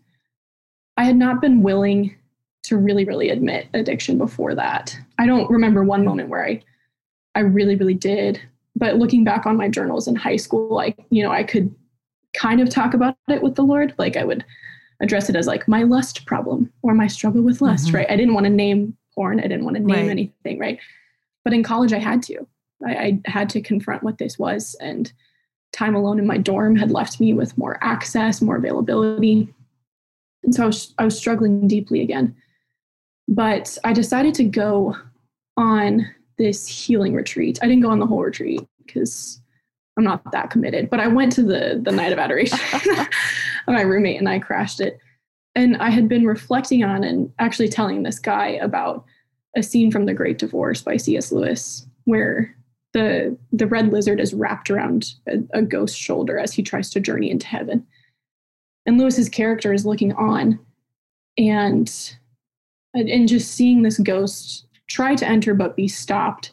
[0.96, 2.16] I had not been willing
[2.62, 4.96] to really really admit addiction before that.
[5.18, 6.62] I don't remember one moment where i
[7.34, 8.40] i really really did
[8.76, 11.74] but looking back on my journals in high school like you know i could
[12.32, 13.94] kind of talk about it with the lord.
[13.98, 14.44] Like i would
[15.00, 17.96] address it as like my lust problem or my struggle with lust mm-hmm.
[17.96, 18.10] right?
[18.10, 19.40] I didn't want to name porn.
[19.40, 20.10] I didn't want to name right.
[20.10, 20.78] anything right?
[21.44, 22.46] But in college i had to.
[22.86, 25.12] I, I had to confront what this was and
[25.72, 29.52] time alone in my dorm had left me with more access more availability.
[30.42, 32.34] And so I was, I was struggling deeply again
[33.30, 34.96] but I decided to go
[35.56, 37.58] on this healing retreat.
[37.62, 39.40] I didn't go on the whole retreat because
[39.96, 42.58] I'm not that committed, but I went to the the night of adoration.
[43.68, 44.98] my roommate and I crashed it.
[45.54, 49.04] And I had been reflecting on and actually telling this guy about
[49.56, 51.32] a scene from The Great Divorce by C.S.
[51.32, 52.54] Lewis, where
[52.92, 57.00] the the red lizard is wrapped around a, a ghost's shoulder as he tries to
[57.00, 57.86] journey into heaven.
[58.86, 60.58] And Lewis's character is looking on
[61.36, 62.16] and
[62.94, 66.52] and just seeing this ghost try to enter but be stopped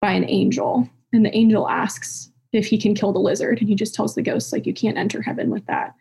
[0.00, 0.88] by an angel.
[1.12, 3.58] And the angel asks if he can kill the lizard.
[3.58, 5.94] And he just tells the ghost like you can't enter heaven with that.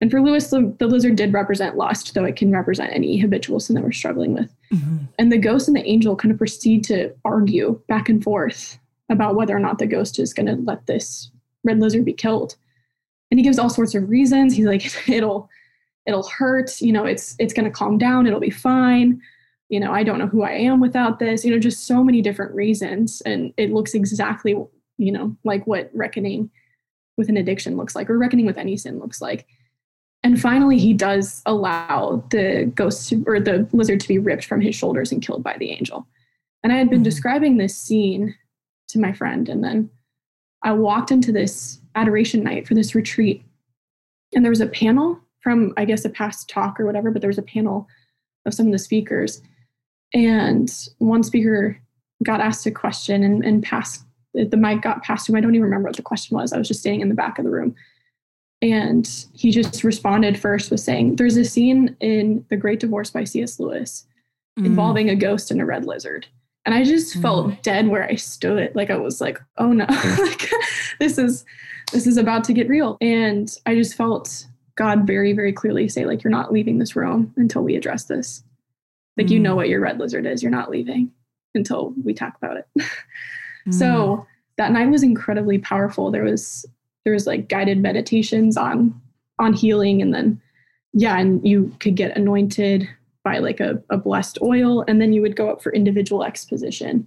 [0.00, 3.60] And for lewis the, the lizard did represent lust though it can represent any habitual
[3.60, 4.52] sin that we're struggling with.
[4.72, 5.04] Mm-hmm.
[5.18, 8.78] and the ghost and the angel kind of proceed to argue back and forth
[9.08, 11.30] about whether or not the ghost is going to let this
[11.62, 12.56] red lizard be killed.
[13.30, 14.54] And he gives all sorts of reasons.
[14.54, 15.48] He's like it'll
[16.06, 19.20] it'll hurt you know it's it's going to calm down it'll be fine.
[19.68, 22.20] You know i don't know who i am without this you know just so many
[22.20, 23.22] different reasons.
[23.24, 24.52] And it looks exactly
[24.98, 26.50] you know like what reckoning
[27.16, 29.46] with an addiction looks like or reckoning with any sin looks like.
[30.24, 34.60] And finally he does allow the ghost to, or the lizard to be ripped from
[34.60, 36.06] his shoulders and killed by the angel.
[36.62, 37.04] And i had been mm-hmm.
[37.04, 38.34] describing this scene
[38.88, 39.88] to my friend and then
[40.62, 43.42] i walked into this adoration night for this retreat.
[44.34, 47.28] And there was a panel from I guess a past talk or whatever, but there
[47.28, 47.88] was a panel
[48.46, 49.42] of some of the speakers.
[50.14, 51.78] And one speaker
[52.22, 55.36] got asked a question and, and passed the mic got passed to him.
[55.36, 56.52] I don't even remember what the question was.
[56.52, 57.74] I was just standing in the back of the room.
[58.62, 63.24] And he just responded first with saying, There's a scene in The Great Divorce by
[63.24, 63.58] C.S.
[63.58, 64.06] Lewis
[64.58, 64.64] mm.
[64.64, 66.26] involving a ghost and a red lizard.
[66.64, 67.22] And I just mm.
[67.22, 68.74] felt dead where I stood.
[68.74, 69.86] Like I was like, oh no,
[70.18, 70.50] like
[70.98, 71.44] this is
[71.92, 72.96] this is about to get real.
[73.00, 77.32] And I just felt God very, very clearly say, like, you're not leaving this room
[77.36, 78.42] until we address this.
[79.16, 79.32] Like, mm.
[79.32, 80.42] you know what your red lizard is.
[80.42, 81.12] You're not leaving
[81.54, 82.66] until we talk about it.
[83.66, 83.74] mm.
[83.74, 84.26] So
[84.56, 86.10] that night was incredibly powerful.
[86.10, 86.66] There was
[87.04, 89.00] there was like guided meditations on
[89.38, 90.40] on healing and then
[90.92, 92.88] yeah, and you could get anointed
[93.24, 97.06] by like a, a blessed oil, and then you would go up for individual exposition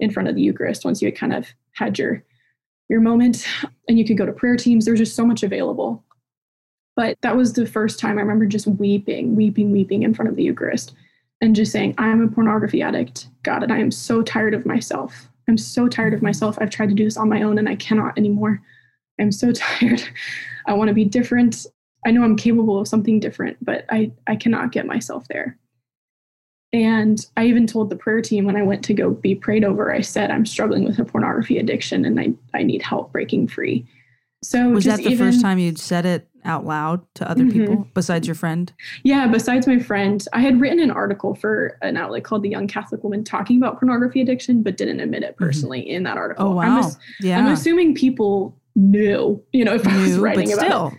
[0.00, 2.22] in front of the Eucharist once you had kind of had your
[2.88, 3.46] your moment
[3.86, 4.84] and you could go to prayer teams.
[4.84, 6.02] There was just so much available.
[6.98, 10.34] But that was the first time I remember just weeping, weeping, weeping in front of
[10.34, 10.96] the Eucharist
[11.40, 15.28] and just saying, I'm a pornography addict, God, and I am so tired of myself.
[15.46, 16.58] I'm so tired of myself.
[16.60, 18.60] I've tried to do this on my own and I cannot anymore.
[19.20, 20.02] I'm so tired.
[20.66, 21.66] I want to be different.
[22.04, 25.56] I know I'm capable of something different, but I, I cannot get myself there.
[26.72, 29.94] And I even told the prayer team when I went to go be prayed over,
[29.94, 33.86] I said, I'm struggling with a pornography addiction and I, I need help breaking free.
[34.42, 37.60] So was that the even, first time you'd said it out loud to other mm-hmm.
[37.60, 38.72] people besides your friend?
[39.04, 40.24] Yeah, besides my friend.
[40.32, 43.78] I had written an article for an outlet called The Young Catholic Woman talking about
[43.78, 45.44] pornography addiction, but didn't admit it mm-hmm.
[45.44, 45.96] personally mm-hmm.
[45.96, 46.48] in that article.
[46.48, 46.80] Oh, wow.
[46.80, 47.38] I'm, yeah.
[47.38, 50.86] I'm assuming people knew, you know, if knew, I was writing about still.
[50.88, 50.94] it.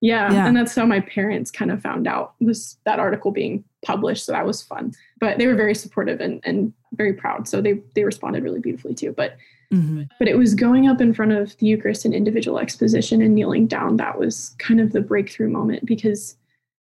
[0.00, 0.46] Yeah, yeah.
[0.48, 4.26] And that's how my parents kind of found out was that article being published.
[4.26, 4.92] So that was fun.
[5.20, 7.46] But they were very supportive and, and very proud.
[7.46, 9.12] So they they responded really beautifully too.
[9.12, 9.36] But
[9.72, 10.02] mm-hmm.
[10.18, 13.66] but it was going up in front of the Eucharist and individual exposition and kneeling
[13.66, 16.36] down that was kind of the breakthrough moment because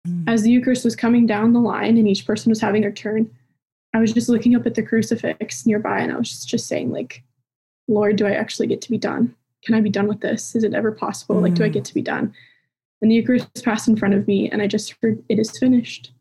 [0.08, 0.28] mm-hmm.
[0.28, 3.30] as the Eucharist was coming down the line and each person was having their turn,
[3.94, 6.92] I was just looking up at the crucifix nearby and I was just, just saying,
[6.92, 7.24] like,
[7.88, 9.34] Lord, do I actually get to be done?
[9.64, 10.56] Can I be done with this?
[10.56, 11.36] Is it ever possible?
[11.36, 11.44] Mm-hmm.
[11.46, 11.74] Like, do I mm.
[11.74, 12.34] get to be done?
[13.02, 16.12] And the Eucharist passed in front of me, and I just heard, "It is finished,"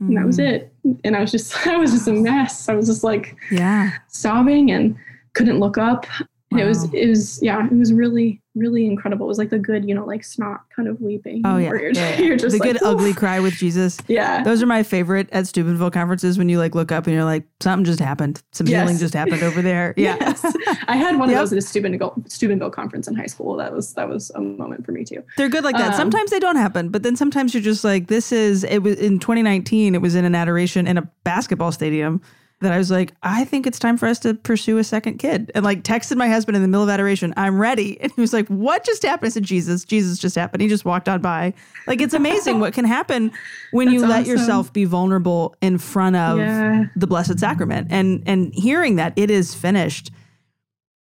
[0.00, 0.46] and that was mm.
[0.46, 0.72] it.
[1.02, 2.68] And I was just, I was just a mess.
[2.68, 4.96] I was just like, yeah, sobbing and
[5.38, 6.06] couldn't look up.
[6.50, 6.60] Wow.
[6.60, 9.26] It was, it was, yeah, it was really, really incredible.
[9.26, 11.42] It was like the good, you know, like snot kind of weeping.
[11.44, 12.20] Oh yeah, you're, yeah, yeah.
[12.20, 13.98] you're just the like, good ugly cry with Jesus.
[14.08, 17.24] Yeah, those are my favorite at Steubenville conferences when you like look up and you're
[17.24, 18.80] like, something just happened, some yes.
[18.80, 19.78] healing just happened over there.
[19.98, 20.44] Yeah, yes.
[20.86, 21.36] I had one yep.
[21.36, 23.56] of those at a Steubenville Steubenville conference in high school.
[23.56, 25.22] That was that was a moment for me too.
[25.36, 25.90] They're good like that.
[25.90, 28.98] Um, sometimes they don't happen, but then sometimes you're just like, this is it was
[28.98, 29.94] in 2019.
[29.94, 32.22] It was in an adoration in a basketball stadium
[32.60, 35.52] that I was like, I think it's time for us to pursue a second kid.
[35.54, 37.98] And like texted my husband in the middle of adoration, I'm ready.
[38.08, 39.28] And he was like, What just happened?
[39.28, 40.62] I said, Jesus, Jesus just happened.
[40.62, 41.52] He just walked on by.
[41.86, 43.32] Like it's amazing what can happen
[43.72, 46.86] when you let yourself be vulnerable in front of yeah.
[46.96, 47.88] the Blessed Sacrament.
[47.90, 50.10] And and hearing that it is finished.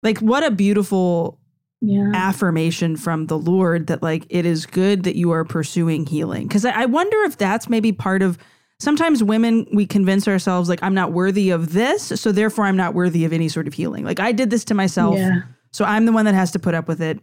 [0.02, 1.38] Like what a beautiful
[1.80, 2.10] yeah.
[2.14, 6.48] affirmation from the Lord that like it is good that you are pursuing healing.
[6.48, 8.38] Because I, I wonder if that's maybe part of
[8.78, 12.94] sometimes women we convince ourselves like i'm not worthy of this so therefore i'm not
[12.94, 14.04] worthy of any sort of healing.
[14.04, 15.42] Like i did this to myself yeah.
[15.72, 17.20] so i'm the one that has to put up with it.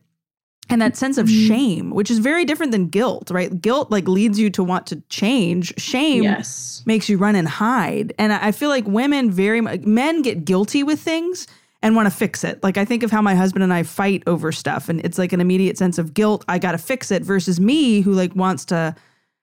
[0.67, 1.47] And that sense of mm-hmm.
[1.47, 3.61] shame which is very different than guilt right?
[3.61, 5.73] Guilt like leads you to want to change.
[5.79, 6.83] Shame yes.
[6.85, 8.13] makes you run and hide.
[8.17, 11.47] And i feel like women very men get guilty with things
[11.81, 12.63] and want to fix it.
[12.63, 15.33] Like i think of how my husband and i fight over stuff and it's like
[15.33, 18.95] an immediate sense of guilt i gotta fix it versus me who like wants to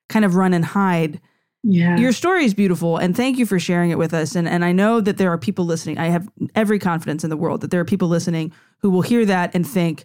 [0.09, 1.21] kind of run and hide
[1.63, 1.97] yeah.
[1.97, 4.35] Your story is beautiful and thank you for sharing it with us.
[4.35, 5.99] And and I know that there are people listening.
[5.99, 9.25] I have every confidence in the world that there are people listening who will hear
[9.27, 10.05] that and think,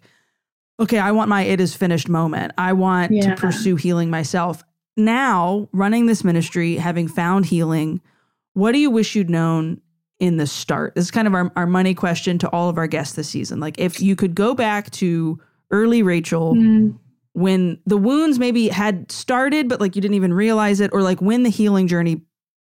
[0.79, 2.53] okay, I want my it is finished moment.
[2.57, 3.33] I want yeah.
[3.33, 4.63] to pursue healing myself.
[4.95, 8.01] Now, running this ministry, having found healing,
[8.53, 9.81] what do you wish you'd known
[10.19, 10.93] in the start?
[10.93, 13.59] This is kind of our, our money question to all of our guests this season.
[13.59, 15.39] Like if you could go back to
[15.71, 16.97] early Rachel, mm
[17.37, 21.21] when the wounds maybe had started, but like you didn't even realize it, or like
[21.21, 22.19] when the healing journey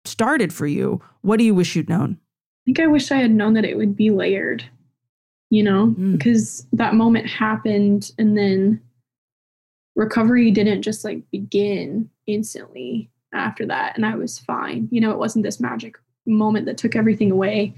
[0.05, 2.17] started for you, what do you wish you'd known?
[2.21, 4.65] I think I wish I had known that it would be layered,
[5.51, 6.13] you know, mm.
[6.17, 8.81] because that moment happened and then
[9.97, 13.97] recovery didn't just like begin instantly after that.
[13.97, 14.87] And I was fine.
[14.93, 17.75] You know, it wasn't this magic moment that took everything away.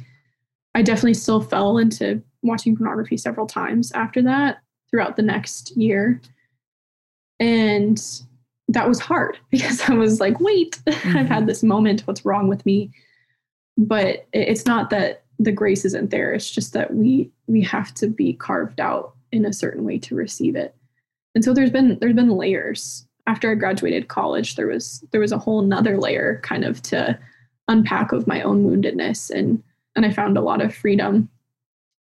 [0.74, 4.58] I definitely still fell into watching pornography several times after that
[4.90, 6.20] throughout the next year.
[7.40, 8.00] And
[8.68, 11.08] that was hard because I was like, wait, mm-hmm.
[11.16, 11.46] I've had mm-hmm.
[11.46, 12.02] this moment.
[12.02, 12.90] What's wrong with me?
[13.76, 16.32] But it's not that the grace isn't there.
[16.32, 20.14] It's just that we we have to be carved out in a certain way to
[20.14, 20.76] receive it.
[21.34, 23.06] And so there's been there's been layers.
[23.26, 27.18] After I graduated college, there was there was a whole nother layer kind of to
[27.66, 29.62] unpack of my own woundedness and
[29.96, 31.28] and I found a lot of freedom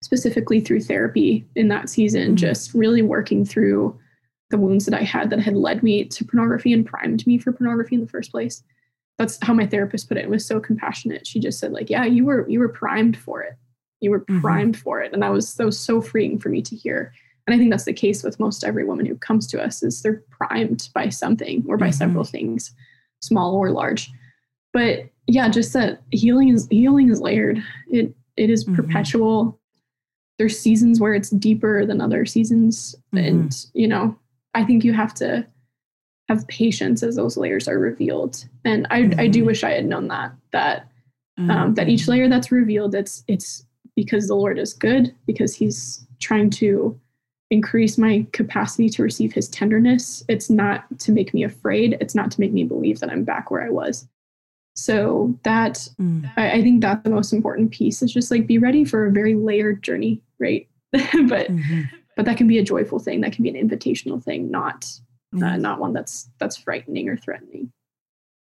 [0.03, 2.37] specifically through therapy in that season, mm-hmm.
[2.37, 3.99] just really working through
[4.53, 7.53] the wounds that I had that had led me to pornography and primed me for
[7.53, 8.63] pornography in the first place.
[9.19, 10.25] That's how my therapist put it.
[10.25, 11.27] It was so compassionate.
[11.27, 13.55] She just said, like, yeah, you were you were primed for it.
[14.01, 14.41] You were mm-hmm.
[14.41, 14.83] primed mm-hmm.
[14.83, 15.13] for it.
[15.13, 17.13] And that was that was so freeing for me to hear.
[17.47, 20.03] And I think that's the case with most every woman who comes to us is
[20.03, 21.95] they're primed by something or by mm-hmm.
[21.95, 22.73] several things,
[23.21, 24.11] small or large.
[24.73, 27.63] But yeah, just that healing is healing is layered.
[27.91, 28.75] It it is mm-hmm.
[28.75, 29.59] perpetual.
[30.39, 32.95] There's seasons where it's deeper than other seasons.
[33.15, 33.27] Mm-hmm.
[33.27, 34.19] And, you know,
[34.55, 35.47] I think you have to
[36.29, 38.45] have patience as those layers are revealed.
[38.65, 39.21] And I, mm-hmm.
[39.21, 39.47] I do mm-hmm.
[39.47, 40.89] wish I had known that that
[41.39, 41.75] um, mm-hmm.
[41.75, 43.65] that each layer that's revealed, it's it's
[43.97, 46.99] because the Lord is good, because He's trying to
[47.51, 50.23] increase my capacity to receive His tenderness.
[50.29, 51.97] It's not to make me afraid.
[52.01, 54.07] It's not to make me believe that I'm back where I was.
[54.75, 56.31] So that mm.
[56.37, 59.13] I, I, think that's the most important piece is just like be ready for a
[59.13, 60.67] very layered journey, right?
[60.93, 61.03] but
[61.49, 61.83] mm-hmm
[62.23, 64.87] but that can be a joyful thing that can be an invitational thing not
[65.35, 67.73] uh, not one that's that's frightening or threatening.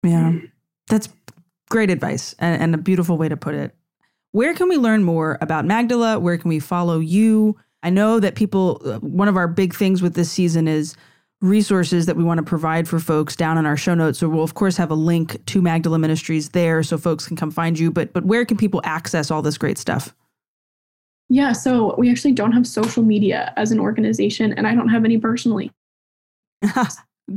[0.04, 0.34] Yeah,
[0.88, 1.08] that's
[1.70, 3.74] great advice and, and a beautiful way to put it.
[4.30, 6.20] Where can we learn more about Magdala?
[6.20, 7.56] Where can we follow you?
[7.82, 10.94] I know that people, uh, one of our big things with this season is
[11.40, 14.20] resources that we want to provide for folks down in our show notes.
[14.20, 17.50] So we'll of course have a link to Magdala Ministries there so folks can come
[17.50, 17.90] find you.
[17.90, 20.14] But but where can people access all this great stuff?
[21.28, 25.04] Yeah, so we actually don't have social media as an organization, and I don't have
[25.04, 25.72] any personally.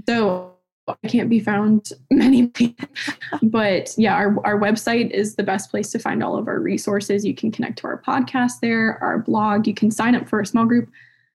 [0.07, 0.53] so
[0.87, 2.51] I can't be found many.
[3.43, 7.25] but yeah, our, our website is the best place to find all of our resources.
[7.25, 9.67] You can connect to our podcast there, our blog.
[9.67, 10.89] You can sign up for a small group.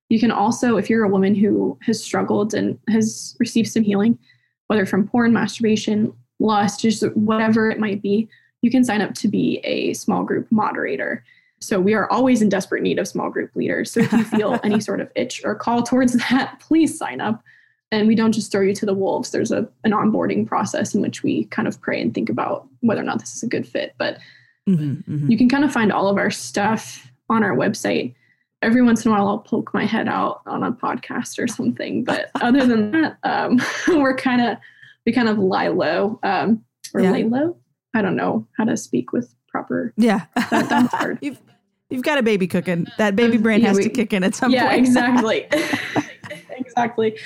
[0.08, 4.18] You can also, if you're a woman who has struggled and has received some healing,
[4.66, 8.28] whether from porn, masturbation, lust, just whatever it might be,
[8.62, 11.24] you can sign up to be a small group moderator.
[11.62, 13.90] So we are always in desperate need of small group leaders.
[13.92, 17.42] So if you feel any sort of itch or call towards that, please sign up.
[17.90, 19.30] And we don't just throw you to the wolves.
[19.30, 23.00] There's a an onboarding process in which we kind of pray and think about whether
[23.00, 23.94] or not this is a good fit.
[23.98, 24.18] But
[24.68, 25.30] mm-hmm, mm-hmm.
[25.30, 28.14] you can kind of find all of our stuff on our website.
[28.62, 32.02] Every once in a while, I'll poke my head out on a podcast or something.
[32.02, 34.56] But other than that, um, we're kind of
[35.04, 37.12] we kind of lie low um, or yeah.
[37.12, 37.56] lay low.
[37.94, 39.92] I don't know how to speak with proper.
[39.98, 41.18] Yeah, that, that's hard.
[41.20, 41.40] you've
[41.92, 42.86] you've got a baby cooking.
[42.98, 44.86] That baby brain yeah, has we, to kick in at some yeah, point.
[44.86, 45.46] Yeah, exactly,
[46.50, 47.18] exactly.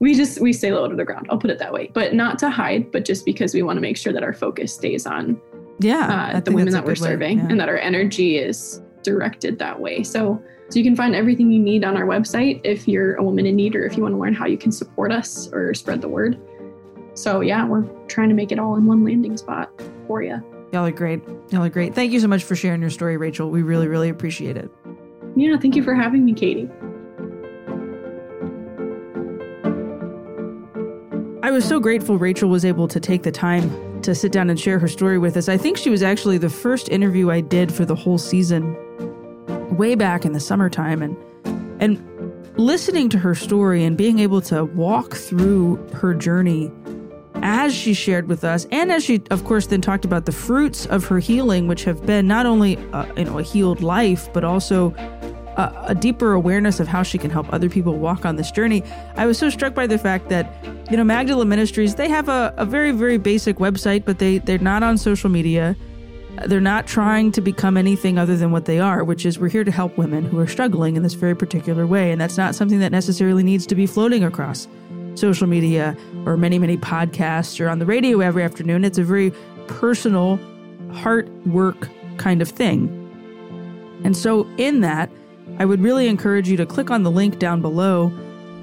[0.00, 1.26] We just we stay low to the ground.
[1.30, 1.90] I'll put it that way.
[1.92, 4.74] But not to hide but just because we want to make sure that our focus
[4.74, 5.40] stays on
[5.80, 7.46] yeah uh, the women that we're serving yeah.
[7.50, 10.02] and that our energy is directed that way.
[10.02, 13.46] So so you can find everything you need on our website if you're a woman
[13.46, 16.00] in need or if you want to learn how you can support us or spread
[16.00, 16.38] the word.
[17.14, 19.70] So yeah we're trying to make it all in one landing spot
[20.06, 20.42] for you
[20.72, 21.22] y'all are great.
[21.50, 21.94] Y'all are great.
[21.94, 23.50] Thank you so much for sharing your story rachel.
[23.50, 24.70] We really really appreciate it.
[25.36, 26.68] Yeah thank you for having me katie.
[31.42, 34.60] I was so grateful Rachel was able to take the time to sit down and
[34.60, 35.48] share her story with us.
[35.48, 38.76] I think she was actually the first interview I did for the whole season
[39.74, 41.00] way back in the summertime.
[41.00, 41.16] And
[41.80, 42.04] and
[42.58, 46.70] listening to her story and being able to walk through her journey
[47.42, 50.86] as she shared with us and as she of course then talked about the fruits
[50.86, 54.44] of her healing which have been not only uh, you know a healed life but
[54.44, 54.94] also
[55.58, 58.82] a, a, deeper awareness of how she can help other people walk on this journey.
[59.16, 62.54] I was so struck by the fact that, you know, Magdala Ministries, they have a,
[62.56, 65.76] a very, very basic website, but they, they're not on social media.
[66.46, 69.64] They're not trying to become anything other than what they are, which is we're here
[69.64, 72.12] to help women who are struggling in this very particular way.
[72.12, 74.68] And that's not something that necessarily needs to be floating across
[75.18, 78.84] social media or many, many podcasts or on the radio every afternoon.
[78.84, 79.32] It's a very
[79.66, 80.38] personal,
[80.92, 82.94] heart work kind of thing.
[84.04, 85.10] And so, in that,
[85.58, 88.12] I would really encourage you to click on the link down below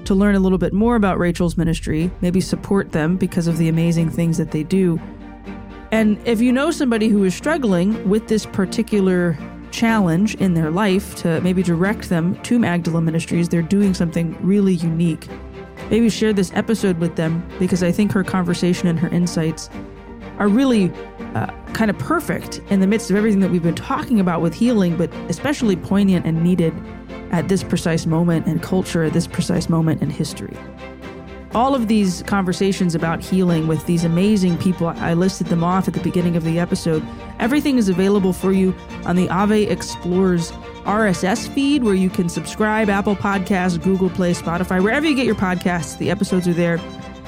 [0.06, 3.68] to learn a little bit more about Rachel's ministry, maybe support them because of the
[3.68, 5.00] amazing things that they do.
[5.90, 9.36] And if you know somebody who is struggling with this particular
[9.70, 14.74] challenge in their life, to maybe direct them to Magdala Ministries, they're doing something really
[14.74, 15.28] unique.
[15.90, 19.70] Maybe share this episode with them because I think her conversation and her insights
[20.38, 20.90] are really
[21.34, 24.54] uh, kind of perfect in the midst of everything that we've been talking about with
[24.54, 26.74] healing, but especially poignant and needed
[27.30, 30.56] at this precise moment in culture, at this precise moment in history.
[31.56, 35.94] All of these conversations about healing with these amazing people, I listed them off at
[35.94, 37.02] the beginning of the episode.
[37.38, 38.74] Everything is available for you
[39.06, 40.52] on the Ave Explores
[40.84, 45.34] RSS feed, where you can subscribe Apple Podcasts, Google Play, Spotify, wherever you get your
[45.34, 45.96] podcasts.
[45.96, 46.78] The episodes are there.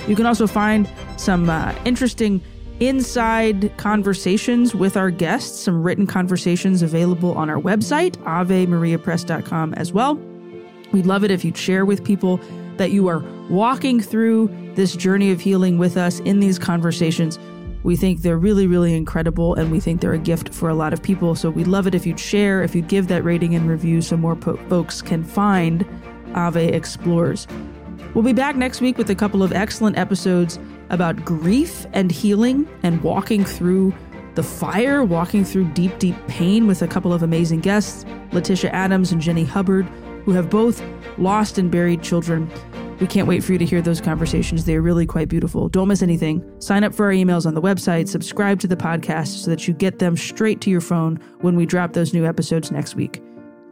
[0.06, 2.42] You can also find some uh, interesting
[2.80, 10.16] inside conversations with our guests, some written conversations available on our website, avemariapress.com as well.
[10.92, 12.38] We'd love it if you'd share with people
[12.76, 17.38] that you are walking through this journey of healing with us in these conversations.
[17.82, 20.92] We think they're really, really incredible, and we think they're a gift for a lot
[20.92, 21.34] of people.
[21.34, 24.16] So we'd love it if you'd share, if you'd give that rating and review so
[24.16, 25.86] more po- folks can find
[26.34, 27.46] Ave Explores.
[28.14, 30.58] We'll be back next week with a couple of excellent episodes
[30.90, 33.94] about grief and healing and walking through
[34.34, 39.12] the fire, walking through deep, deep pain with a couple of amazing guests, Letitia Adams
[39.12, 39.84] and Jenny Hubbard,
[40.24, 40.82] who have both
[41.16, 42.50] lost and buried children.
[43.00, 44.64] We can't wait for you to hear those conversations.
[44.64, 45.68] They are really quite beautiful.
[45.68, 46.44] Don't miss anything.
[46.60, 49.74] Sign up for our emails on the website, subscribe to the podcast so that you
[49.74, 53.22] get them straight to your phone when we drop those new episodes next week.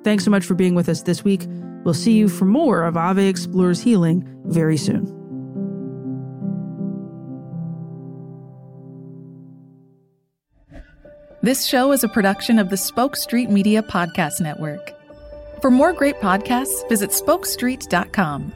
[0.05, 1.47] Thanks so much for being with us this week.
[1.85, 5.13] We'll see you for more of Ave Explores Healing very soon.
[11.43, 14.93] This show is a production of the Spoke Street Media Podcast Network.
[15.61, 18.53] For more great podcasts, visit spokestreet.com.